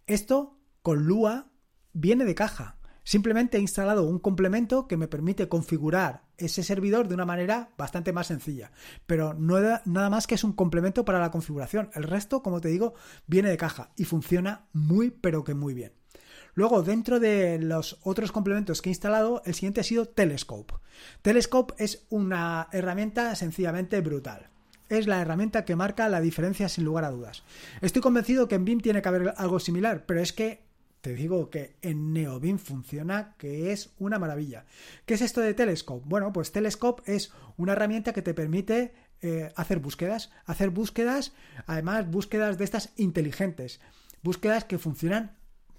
Esto 0.07 0.56
con 0.87 1.03
Lua 1.03 1.49
viene 1.91 2.23
de 2.23 2.33
caja. 2.33 2.77
Simplemente 3.03 3.57
he 3.57 3.59
instalado 3.59 4.07
un 4.07 4.19
complemento 4.19 4.87
que 4.87 4.95
me 4.95 5.09
permite 5.09 5.49
configurar 5.49 6.23
ese 6.37 6.63
servidor 6.63 7.09
de 7.09 7.13
una 7.13 7.25
manera 7.25 7.71
bastante 7.77 8.13
más 8.13 8.27
sencilla. 8.27 8.71
Pero 9.05 9.33
no 9.33 9.59
nada 9.59 10.09
más 10.09 10.27
que 10.27 10.35
es 10.35 10.45
un 10.45 10.53
complemento 10.53 11.03
para 11.03 11.19
la 11.19 11.29
configuración. 11.29 11.89
El 11.93 12.03
resto, 12.03 12.41
como 12.41 12.61
te 12.61 12.69
digo, 12.69 12.93
viene 13.25 13.49
de 13.49 13.57
caja 13.57 13.91
y 13.97 14.05
funciona 14.05 14.67
muy 14.71 15.11
pero 15.11 15.43
que 15.43 15.55
muy 15.55 15.73
bien. 15.73 15.91
Luego, 16.53 16.81
dentro 16.83 17.19
de 17.19 17.59
los 17.59 17.99
otros 18.03 18.31
complementos 18.31 18.81
que 18.81 18.87
he 18.87 18.91
instalado, 18.91 19.41
el 19.43 19.55
siguiente 19.55 19.81
ha 19.81 19.83
sido 19.83 20.05
Telescope. 20.05 20.75
Telescope 21.21 21.73
es 21.79 22.05
una 22.07 22.69
herramienta 22.71 23.35
sencillamente 23.35 23.99
brutal 23.99 24.51
es 24.89 25.07
la 25.07 25.21
herramienta 25.21 25.65
que 25.65 25.75
marca 25.75 26.09
la 26.09 26.21
diferencia 26.21 26.69
sin 26.69 26.85
lugar 26.85 27.03
a 27.03 27.11
dudas. 27.11 27.43
Estoy 27.81 28.01
convencido 28.01 28.47
que 28.47 28.55
en 28.55 28.65
BIM 28.65 28.79
tiene 28.79 29.01
que 29.01 29.09
haber 29.09 29.33
algo 29.37 29.59
similar, 29.59 30.05
pero 30.05 30.21
es 30.21 30.33
que 30.33 30.66
te 31.07 31.15
digo 31.15 31.49
que 31.49 31.77
en 31.81 32.11
NeoBeam 32.11 32.59
funciona, 32.59 33.33
que 33.37 33.71
es 33.71 33.91
una 33.97 34.19
maravilla. 34.19 34.65
¿Qué 35.05 35.13
es 35.13 35.21
esto 35.21 35.39
de 35.39 35.53
Telescope? 35.53 36.03
Bueno, 36.05 36.33
pues 36.33 36.51
Telescope 36.51 37.01
es 37.05 37.31
una 37.55 37.71
herramienta 37.71 38.11
que 38.11 38.21
te 38.21 38.33
permite 38.33 38.91
eh, 39.21 39.49
hacer 39.55 39.79
búsquedas, 39.79 40.31
hacer 40.45 40.69
búsquedas, 40.69 41.31
además 41.65 42.11
búsquedas 42.11 42.57
de 42.57 42.65
estas 42.65 42.89
inteligentes, 42.97 43.79
búsquedas 44.21 44.65
que 44.65 44.77
funcionan 44.77 45.37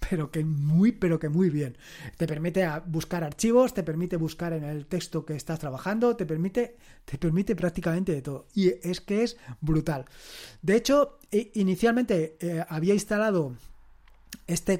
pero 0.09 0.31
que 0.31 0.43
muy, 0.47 0.93
pero 0.93 1.19
que 1.19 1.29
muy 1.29 1.51
bien. 1.51 1.77
Te 2.17 2.27
permite 2.27 2.67
buscar 2.87 3.23
archivos, 3.23 3.75
te 3.75 3.83
permite 3.83 4.17
buscar 4.17 4.55
en 4.55 4.65
el 4.65 4.87
texto 4.87 5.27
que 5.27 5.37
estás 5.37 5.59
trabajando, 5.59 6.17
te 6.17 6.25
permite, 6.25 6.79
te 7.05 7.19
permite 7.19 7.55
prácticamente 7.55 8.13
de 8.13 8.23
todo. 8.23 8.47
Y 8.55 8.69
es 8.83 9.03
que 9.03 9.25
es 9.25 9.37
brutal. 9.61 10.07
De 10.63 10.77
hecho, 10.77 11.19
inicialmente 11.53 12.39
eh, 12.41 12.65
había 12.67 12.95
instalado 12.95 13.57
este, 14.47 14.79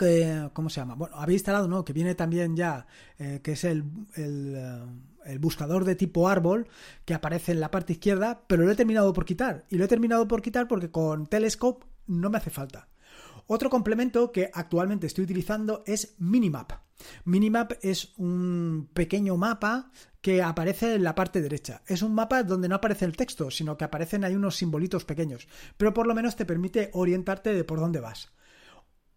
¿cómo 0.53 0.71
se 0.71 0.81
llama? 0.81 0.95
Bueno, 0.95 1.17
había 1.17 1.35
instalado, 1.35 1.69
¿no? 1.69 1.85
Que 1.85 1.93
viene 1.93 2.15
también 2.15 2.57
ya, 2.57 2.87
eh, 3.19 3.41
que 3.43 3.53
es 3.53 3.65
el, 3.65 3.85
eh, 4.17 4.83
el, 5.27 5.39
buscador 5.39 5.85
de 5.85 5.95
tipo 5.95 6.29
árbol 6.29 6.69
que 7.05 7.15
aparece 7.15 7.53
en 7.53 7.61
la 7.61 7.71
parte 7.71 7.93
izquierda, 7.93 8.43
pero 8.47 8.65
lo 8.65 8.73
he 8.73 8.77
terminado 8.77 9.13
por 9.13 9.25
quitar. 9.25 9.67
Y 9.69 9.77
lo 9.77 9.85
he 9.85 9.89
terminado 9.89 10.27
por 10.27 10.43
quitar 10.43 10.69
porque 10.69 10.91
con 10.91 11.27
Telescope 11.27 11.87
no 12.07 12.31
me 12.31 12.39
hace 12.39 12.51
falta. 12.51 12.89
Otro 13.47 13.71
complemento 13.71 14.31
que 14.33 14.51
actualmente 14.53 15.07
estoy 15.07 15.25
utilizando 15.25 15.83
es 15.87 16.15
Minimap. 16.19 16.73
Minimap 17.25 17.73
es 17.83 18.13
un 18.19 18.89
pequeño 18.93 19.37
mapa 19.37 19.91
que 20.21 20.43
aparece 20.43 20.95
en 20.95 21.05
la 21.05 21.15
parte 21.15 21.41
derecha. 21.41 21.83
Es 21.87 22.03
un 22.03 22.15
mapa 22.15 22.43
donde 22.43 22.69
no 22.69 22.75
aparece 22.75 23.05
el 23.05 23.17
texto, 23.17 23.51
sino 23.51 23.77
que 23.77 23.85
aparecen 23.85 24.25
ahí 24.25 24.35
unos 24.35 24.57
simbolitos 24.57 25.05
pequeños, 25.05 25.49
pero 25.77 25.95
por 25.95 26.07
lo 26.07 26.15
menos 26.15 26.37
te 26.37 26.45
permite 26.45 26.91
orientarte 26.93 27.55
de 27.55 27.65
por 27.65 27.81
dónde 27.81 28.01
vas. 28.01 28.33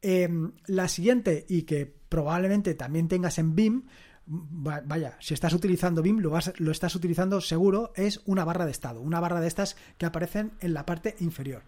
Em, 0.01 0.53
la 0.65 0.87
siguiente, 0.87 1.45
y 1.47 1.63
que 1.63 1.85
probablemente 1.85 2.73
también 2.73 3.07
tengas 3.07 3.37
en 3.37 3.55
BIM, 3.55 3.83
vaya, 4.25 5.17
si 5.19 5.33
estás 5.33 5.53
utilizando 5.53 6.01
BIM, 6.01 6.19
lo, 6.19 6.37
lo 6.57 6.71
estás 6.71 6.95
utilizando 6.95 7.39
seguro, 7.41 7.91
es 7.95 8.21
una 8.25 8.43
barra 8.43 8.65
de 8.65 8.71
estado, 8.71 9.01
una 9.01 9.19
barra 9.19 9.41
de 9.41 9.47
estas 9.47 9.75
que 9.97 10.05
aparecen 10.05 10.53
en 10.59 10.73
la 10.73 10.85
parte 10.85 11.15
inferior. 11.19 11.63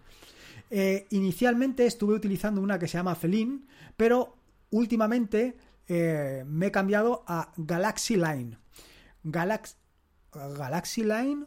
Eh, 0.75 1.05
inicialmente 1.11 1.85
estuve 1.85 2.15
utilizando 2.15 2.59
una 2.59 2.79
que 2.79 2.87
se 2.87 2.97
llama 2.97 3.13
Felin, 3.13 3.67
pero 3.95 4.35
últimamente 4.71 5.55
eh, 5.87 6.43
me 6.47 6.67
he 6.67 6.71
cambiado 6.71 7.23
a 7.27 7.53
Galaxy 7.57 8.15
Line. 8.15 8.57
Galaxy 9.23 11.03
Line, 11.03 11.45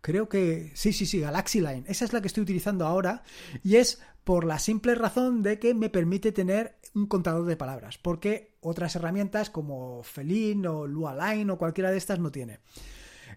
creo 0.00 0.28
que 0.28 0.72
sí, 0.74 0.92
sí, 0.92 1.06
sí, 1.06 1.20
Galaxy 1.20 1.60
Line. 1.60 1.84
Esa 1.86 2.04
es 2.04 2.12
la 2.12 2.20
que 2.20 2.26
estoy 2.26 2.42
utilizando 2.42 2.84
ahora 2.84 3.22
y 3.62 3.76
es 3.76 4.00
por 4.24 4.44
la 4.44 4.58
simple 4.58 4.94
razón 4.94 5.42
de 5.42 5.58
que 5.58 5.74
me 5.74 5.90
permite 5.90 6.32
tener 6.32 6.76
un 6.94 7.06
contador 7.06 7.44
de 7.44 7.56
palabras, 7.56 7.98
porque 7.98 8.56
otras 8.60 8.96
herramientas 8.96 9.50
como 9.50 10.02
Felin 10.02 10.66
o 10.66 10.86
Lualine 10.86 11.50
o 11.50 11.58
cualquiera 11.58 11.90
de 11.90 11.98
estas 11.98 12.18
no 12.18 12.32
tiene. 12.32 12.60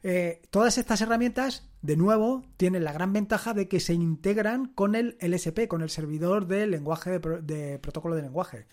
Eh, 0.03 0.41
todas 0.49 0.77
estas 0.77 1.01
herramientas, 1.01 1.69
de 1.81 1.97
nuevo, 1.97 2.43
tienen 2.57 2.83
la 2.83 2.93
gran 2.93 3.13
ventaja 3.13 3.53
de 3.53 3.67
que 3.67 3.79
se 3.79 3.93
integran 3.93 4.67
con 4.67 4.95
el 4.95 5.17
LSP, 5.19 5.67
con 5.67 5.81
el 5.81 5.89
servidor 5.89 6.47
de 6.47 6.67
lenguaje 6.67 7.19
de, 7.19 7.79
protocolo 7.79 8.15
de 8.15 8.21
lenguaje. 8.21 8.67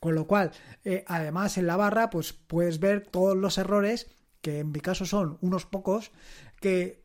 Con 0.00 0.14
lo 0.14 0.26
cual, 0.26 0.52
eh, 0.84 1.04
además 1.06 1.58
en 1.58 1.66
la 1.66 1.76
barra, 1.76 2.10
pues 2.10 2.32
puedes 2.32 2.78
ver 2.78 3.06
todos 3.06 3.36
los 3.36 3.58
errores, 3.58 4.08
que 4.40 4.60
en 4.60 4.70
mi 4.70 4.80
caso 4.80 5.04
son 5.04 5.38
unos 5.40 5.66
pocos, 5.66 6.12
que 6.60 7.02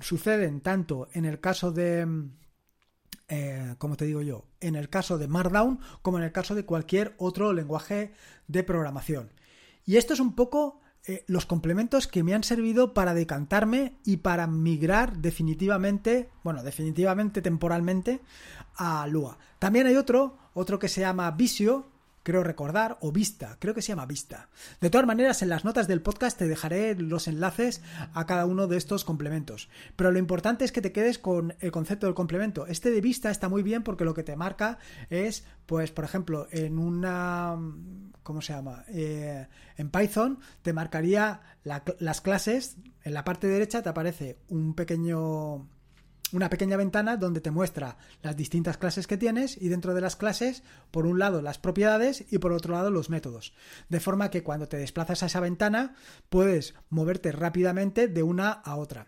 suceden 0.00 0.60
tanto 0.60 1.08
en 1.12 1.26
el 1.26 1.38
caso 1.38 1.70
de 1.70 2.06
eh, 3.28 3.74
como 3.78 3.96
te 3.96 4.04
digo 4.04 4.22
yo, 4.22 4.44
en 4.60 4.76
el 4.76 4.88
caso 4.88 5.18
de 5.18 5.28
Markdown 5.28 5.80
como 6.02 6.18
en 6.18 6.24
el 6.24 6.32
caso 6.32 6.54
de 6.54 6.64
cualquier 6.64 7.14
otro 7.18 7.52
lenguaje 7.52 8.12
de 8.46 8.62
programación. 8.62 9.30
Y 9.84 9.96
esto 9.96 10.14
es 10.14 10.20
un 10.20 10.34
poco 10.34 10.80
eh, 11.08 11.24
los 11.28 11.46
complementos 11.46 12.08
que 12.08 12.24
me 12.24 12.34
han 12.34 12.42
servido 12.42 12.92
para 12.92 13.14
decantarme 13.14 13.94
y 14.04 14.18
para 14.18 14.48
migrar 14.48 15.18
definitivamente, 15.18 16.30
bueno, 16.42 16.64
definitivamente 16.64 17.42
temporalmente 17.42 18.20
a 18.76 19.06
Lua. 19.06 19.38
También 19.60 19.86
hay 19.86 19.94
otro, 19.94 20.36
otro 20.52 20.78
que 20.80 20.88
se 20.88 21.02
llama 21.02 21.30
Visio, 21.30 21.86
creo 22.26 22.42
recordar, 22.42 22.98
o 23.02 23.12
Vista, 23.12 23.56
creo 23.60 23.72
que 23.72 23.82
se 23.82 23.92
llama 23.92 24.04
Vista. 24.04 24.48
De 24.80 24.90
todas 24.90 25.06
maneras, 25.06 25.42
en 25.42 25.48
las 25.48 25.64
notas 25.64 25.86
del 25.86 26.02
podcast 26.02 26.36
te 26.36 26.48
dejaré 26.48 26.96
los 26.96 27.28
enlaces 27.28 27.82
a 28.12 28.26
cada 28.26 28.46
uno 28.46 28.66
de 28.66 28.76
estos 28.76 29.04
complementos. 29.04 29.68
Pero 29.94 30.10
lo 30.10 30.18
importante 30.18 30.64
es 30.64 30.72
que 30.72 30.82
te 30.82 30.90
quedes 30.90 31.20
con 31.20 31.54
el 31.60 31.70
concepto 31.70 32.06
del 32.06 32.16
complemento. 32.16 32.66
Este 32.66 32.90
de 32.90 33.00
Vista 33.00 33.30
está 33.30 33.48
muy 33.48 33.62
bien 33.62 33.84
porque 33.84 34.04
lo 34.04 34.12
que 34.12 34.24
te 34.24 34.34
marca 34.34 34.78
es, 35.08 35.44
pues, 35.66 35.92
por 35.92 36.04
ejemplo, 36.04 36.48
en 36.50 36.80
una... 36.80 37.56
¿Cómo 38.24 38.42
se 38.42 38.54
llama? 38.54 38.84
Eh, 38.88 39.46
en 39.76 39.90
Python 39.90 40.40
te 40.62 40.72
marcaría 40.72 41.42
las 41.62 42.20
clases, 42.22 42.76
en 43.04 43.14
la 43.14 43.22
parte 43.22 43.46
derecha 43.46 43.82
te 43.82 43.88
aparece 43.88 44.40
un 44.48 44.74
pequeño 44.74 45.68
una 46.32 46.50
pequeña 46.50 46.76
ventana 46.76 47.16
donde 47.16 47.40
te 47.40 47.50
muestra 47.50 47.98
las 48.22 48.36
distintas 48.36 48.76
clases 48.76 49.06
que 49.06 49.16
tienes 49.16 49.60
y 49.60 49.68
dentro 49.68 49.94
de 49.94 50.00
las 50.00 50.16
clases, 50.16 50.62
por 50.90 51.06
un 51.06 51.18
lado 51.18 51.42
las 51.42 51.58
propiedades 51.58 52.24
y 52.30 52.38
por 52.38 52.52
otro 52.52 52.74
lado 52.74 52.90
los 52.90 53.10
métodos. 53.10 53.54
De 53.88 54.00
forma 54.00 54.30
que 54.30 54.42
cuando 54.42 54.68
te 54.68 54.76
desplazas 54.76 55.22
a 55.22 55.26
esa 55.26 55.40
ventana 55.40 55.94
puedes 56.28 56.74
moverte 56.90 57.32
rápidamente 57.32 58.08
de 58.08 58.22
una 58.22 58.50
a 58.50 58.76
otra. 58.76 59.06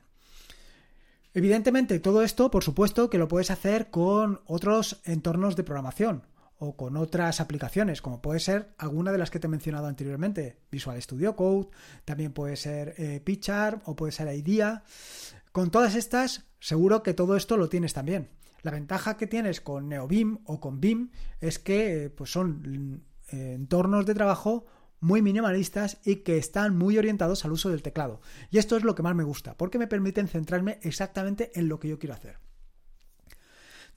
Evidentemente 1.35 2.01
todo 2.01 2.23
esto, 2.23 2.51
por 2.51 2.65
supuesto, 2.65 3.11
que 3.11 3.19
lo 3.19 3.29
puedes 3.29 3.51
hacer 3.51 3.91
con 3.91 4.41
otros 4.47 5.01
entornos 5.05 5.57
de 5.57 5.65
programación 5.65 6.23
o 6.59 6.77
con 6.77 6.97
otras 6.97 7.41
aplicaciones, 7.41 8.03
como 8.03 8.21
puede 8.21 8.41
ser 8.41 8.75
alguna 8.79 9.13
de 9.13 9.19
las 9.19 9.31
que 9.31 9.39
te 9.39 9.47
he 9.47 9.51
mencionado 9.51 9.87
anteriormente, 9.87 10.59
Visual 10.71 11.01
Studio 11.01 11.37
Code, 11.37 11.69
también 12.05 12.33
puede 12.33 12.57
ser 12.57 12.95
eh, 12.99 13.23
o 13.85 13.95
puede 13.95 14.13
ser 14.13 14.35
IDEA. 14.35 14.83
Con 15.53 15.71
todas 15.71 15.95
estas, 15.95 16.47
seguro 16.61 17.03
que 17.03 17.15
todo 17.15 17.37
esto 17.37 17.57
lo 17.57 17.69
tienes 17.69 17.93
también. 17.93 18.31
La 18.63 18.71
ventaja 18.71 19.17
que 19.17 19.27
tienes 19.27 19.61
con 19.61 19.89
NeoBeam 19.89 20.41
o 20.45 20.61
con 20.61 20.81
BIM 20.81 21.11
es 21.41 21.59
que 21.59 22.13
pues 22.17 22.33
son 22.33 23.05
eh, 23.31 23.53
entornos 23.55 24.05
de 24.07 24.15
trabajo 24.15 24.67
muy 25.01 25.23
minimalistas 25.23 25.99
y 26.05 26.17
que 26.17 26.39
están 26.39 26.77
muy 26.77 26.99
orientados 26.99 27.45
al 27.45 27.53
uso 27.53 27.71
del 27.71 27.83
teclado. 27.83 28.21
Y 28.51 28.59
esto 28.59 28.77
es 28.77 28.83
lo 28.83 28.95
que 28.95 29.03
más 29.03 29.15
me 29.15 29.25
gusta, 29.25 29.57
porque 29.57 29.79
me 29.79 29.87
permiten 29.87 30.29
centrarme 30.29 30.81
exactamente 30.83 31.53
en 31.55 31.69
lo 31.69 31.79
que 31.79 31.89
yo 31.89 31.99
quiero 31.99 32.15
hacer. 32.15 32.39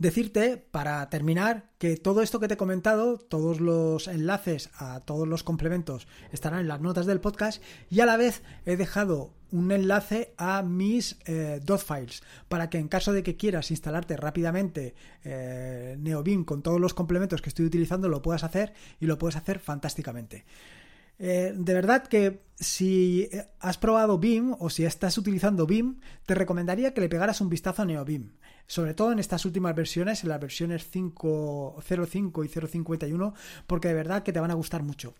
Decirte, 0.01 0.57
para 0.57 1.07
terminar, 1.11 1.69
que 1.77 1.95
todo 1.95 2.23
esto 2.23 2.39
que 2.39 2.47
te 2.47 2.55
he 2.55 2.57
comentado, 2.57 3.19
todos 3.19 3.59
los 3.59 4.07
enlaces 4.07 4.71
a 4.73 5.01
todos 5.01 5.27
los 5.27 5.43
complementos 5.43 6.07
estarán 6.31 6.61
en 6.61 6.67
las 6.67 6.81
notas 6.81 7.05
del 7.05 7.21
podcast 7.21 7.61
y 7.87 7.99
a 7.99 8.07
la 8.07 8.17
vez 8.17 8.41
he 8.65 8.77
dejado 8.77 9.31
un 9.51 9.71
enlace 9.71 10.33
a 10.37 10.63
mis 10.63 11.19
eh, 11.27 11.61
files 11.85 12.23
para 12.49 12.67
que 12.71 12.79
en 12.79 12.87
caso 12.87 13.13
de 13.13 13.21
que 13.21 13.37
quieras 13.37 13.69
instalarte 13.69 14.17
rápidamente 14.17 14.95
eh, 15.23 15.97
NeoBeam 15.99 16.45
con 16.45 16.63
todos 16.63 16.81
los 16.81 16.95
complementos 16.95 17.39
que 17.39 17.49
estoy 17.49 17.65
utilizando 17.67 18.09
lo 18.09 18.23
puedas 18.23 18.43
hacer 18.43 18.73
y 18.99 19.05
lo 19.05 19.19
puedes 19.19 19.35
hacer 19.35 19.59
fantásticamente. 19.59 20.45
Eh, 21.19 21.53
de 21.55 21.73
verdad 21.75 22.07
que 22.07 22.41
si 22.55 23.29
has 23.59 23.77
probado 23.77 24.17
BIM 24.17 24.55
o 24.57 24.71
si 24.71 24.83
estás 24.83 25.19
utilizando 25.19 25.67
BIM, 25.67 25.99
te 26.25 26.33
recomendaría 26.33 26.95
que 26.95 27.01
le 27.01 27.09
pegaras 27.09 27.39
un 27.39 27.49
vistazo 27.49 27.83
a 27.83 27.85
NeoBeam 27.85 28.31
sobre 28.67 28.93
todo 28.93 29.11
en 29.11 29.19
estas 29.19 29.45
últimas 29.45 29.75
versiones, 29.75 30.23
en 30.23 30.29
las 30.29 30.39
versiones 30.39 30.91
5.05 30.91 32.45
y 32.45 32.49
0.51, 32.49 33.33
porque 33.67 33.89
de 33.89 33.93
verdad 33.93 34.23
que 34.23 34.33
te 34.33 34.39
van 34.39 34.51
a 34.51 34.55
gustar 34.55 34.83
mucho. 34.83 35.15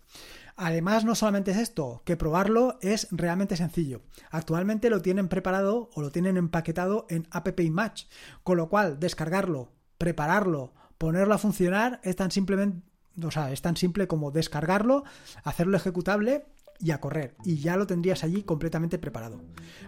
Además, 0.56 1.04
no 1.04 1.14
solamente 1.14 1.52
es 1.52 1.56
esto, 1.56 2.02
que 2.04 2.16
probarlo 2.16 2.78
es 2.82 3.08
realmente 3.10 3.56
sencillo. 3.56 4.02
Actualmente 4.30 4.90
lo 4.90 5.00
tienen 5.02 5.28
preparado 5.28 5.90
o 5.94 6.02
lo 6.02 6.10
tienen 6.10 6.36
empaquetado 6.36 7.06
en 7.08 7.26
App 7.30 7.48
Match, 7.70 8.04
con 8.42 8.56
lo 8.56 8.68
cual 8.68 9.00
descargarlo, 9.00 9.72
prepararlo, 9.98 10.74
ponerlo 10.98 11.34
a 11.34 11.38
funcionar 11.38 12.00
es 12.04 12.16
tan 12.16 12.30
simplemente, 12.30 12.86
o 13.22 13.30
sea, 13.30 13.52
es 13.52 13.62
tan 13.62 13.76
simple 13.76 14.06
como 14.06 14.30
descargarlo, 14.30 15.04
hacerlo 15.44 15.76
ejecutable 15.76 16.46
y 16.82 16.90
a 16.90 17.00
correr, 17.00 17.36
y 17.44 17.58
ya 17.58 17.76
lo 17.76 17.86
tendrías 17.86 18.24
allí 18.24 18.42
completamente 18.42 18.98
preparado. 18.98 19.40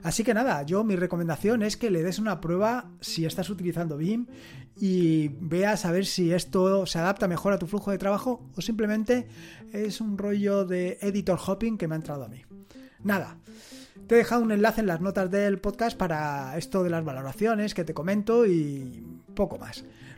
Así 0.05 0.23
que 0.23 0.33
nada, 0.33 0.63
yo 0.63 0.85
mi 0.85 0.95
recomendación 0.95 1.65
es 1.65 1.77
que 1.77 1.91
le 1.91 2.05
des 2.05 2.21
una 2.21 2.41
prueba 2.41 2.91
si 3.01 3.27
estás 3.27 3.51
utilizando 3.51 3.97
BIM 3.97 4.27
y 4.77 5.29
veas 5.41 5.85
a 5.85 5.91
ver 5.91 6.07
si 6.07 6.33
esto 6.33 6.87
se 6.87 7.01
adapta 7.01 7.27
mejor 7.27 7.53
a 7.53 7.59
tu 7.59 7.67
flujo 7.67 7.91
de 7.91 7.99
trabajo 7.99 8.49
o 8.57 8.61
simplemente 8.61 9.27
es 9.73 10.01
un 10.01 10.17
rollo 10.17 10.65
de 10.65 10.99
editor 11.01 11.39
hopping 11.45 11.77
que 11.77 11.89
me 11.89 11.97
ha 11.97 11.97
entrado 11.97 12.25
a 12.25 12.29
mí. 12.29 12.43
Nada. 13.03 13.39
Te 14.07 14.15
he 14.15 14.19
dejado 14.19 14.43
un 14.43 14.53
enlace 14.53 14.81
en 14.81 14.87
las 14.87 15.01
notas 15.01 15.31
del 15.31 15.59
podcast 15.59 15.97
para 15.97 16.57
esto 16.59 16.85
de 16.85 16.91
las 16.91 17.05
valoraciones 17.05 17.75
que 17.75 17.85
te 17.85 17.95
comento 17.95 18.47
y 18.47 19.05
poco 19.35 19.59
más. 19.59 19.85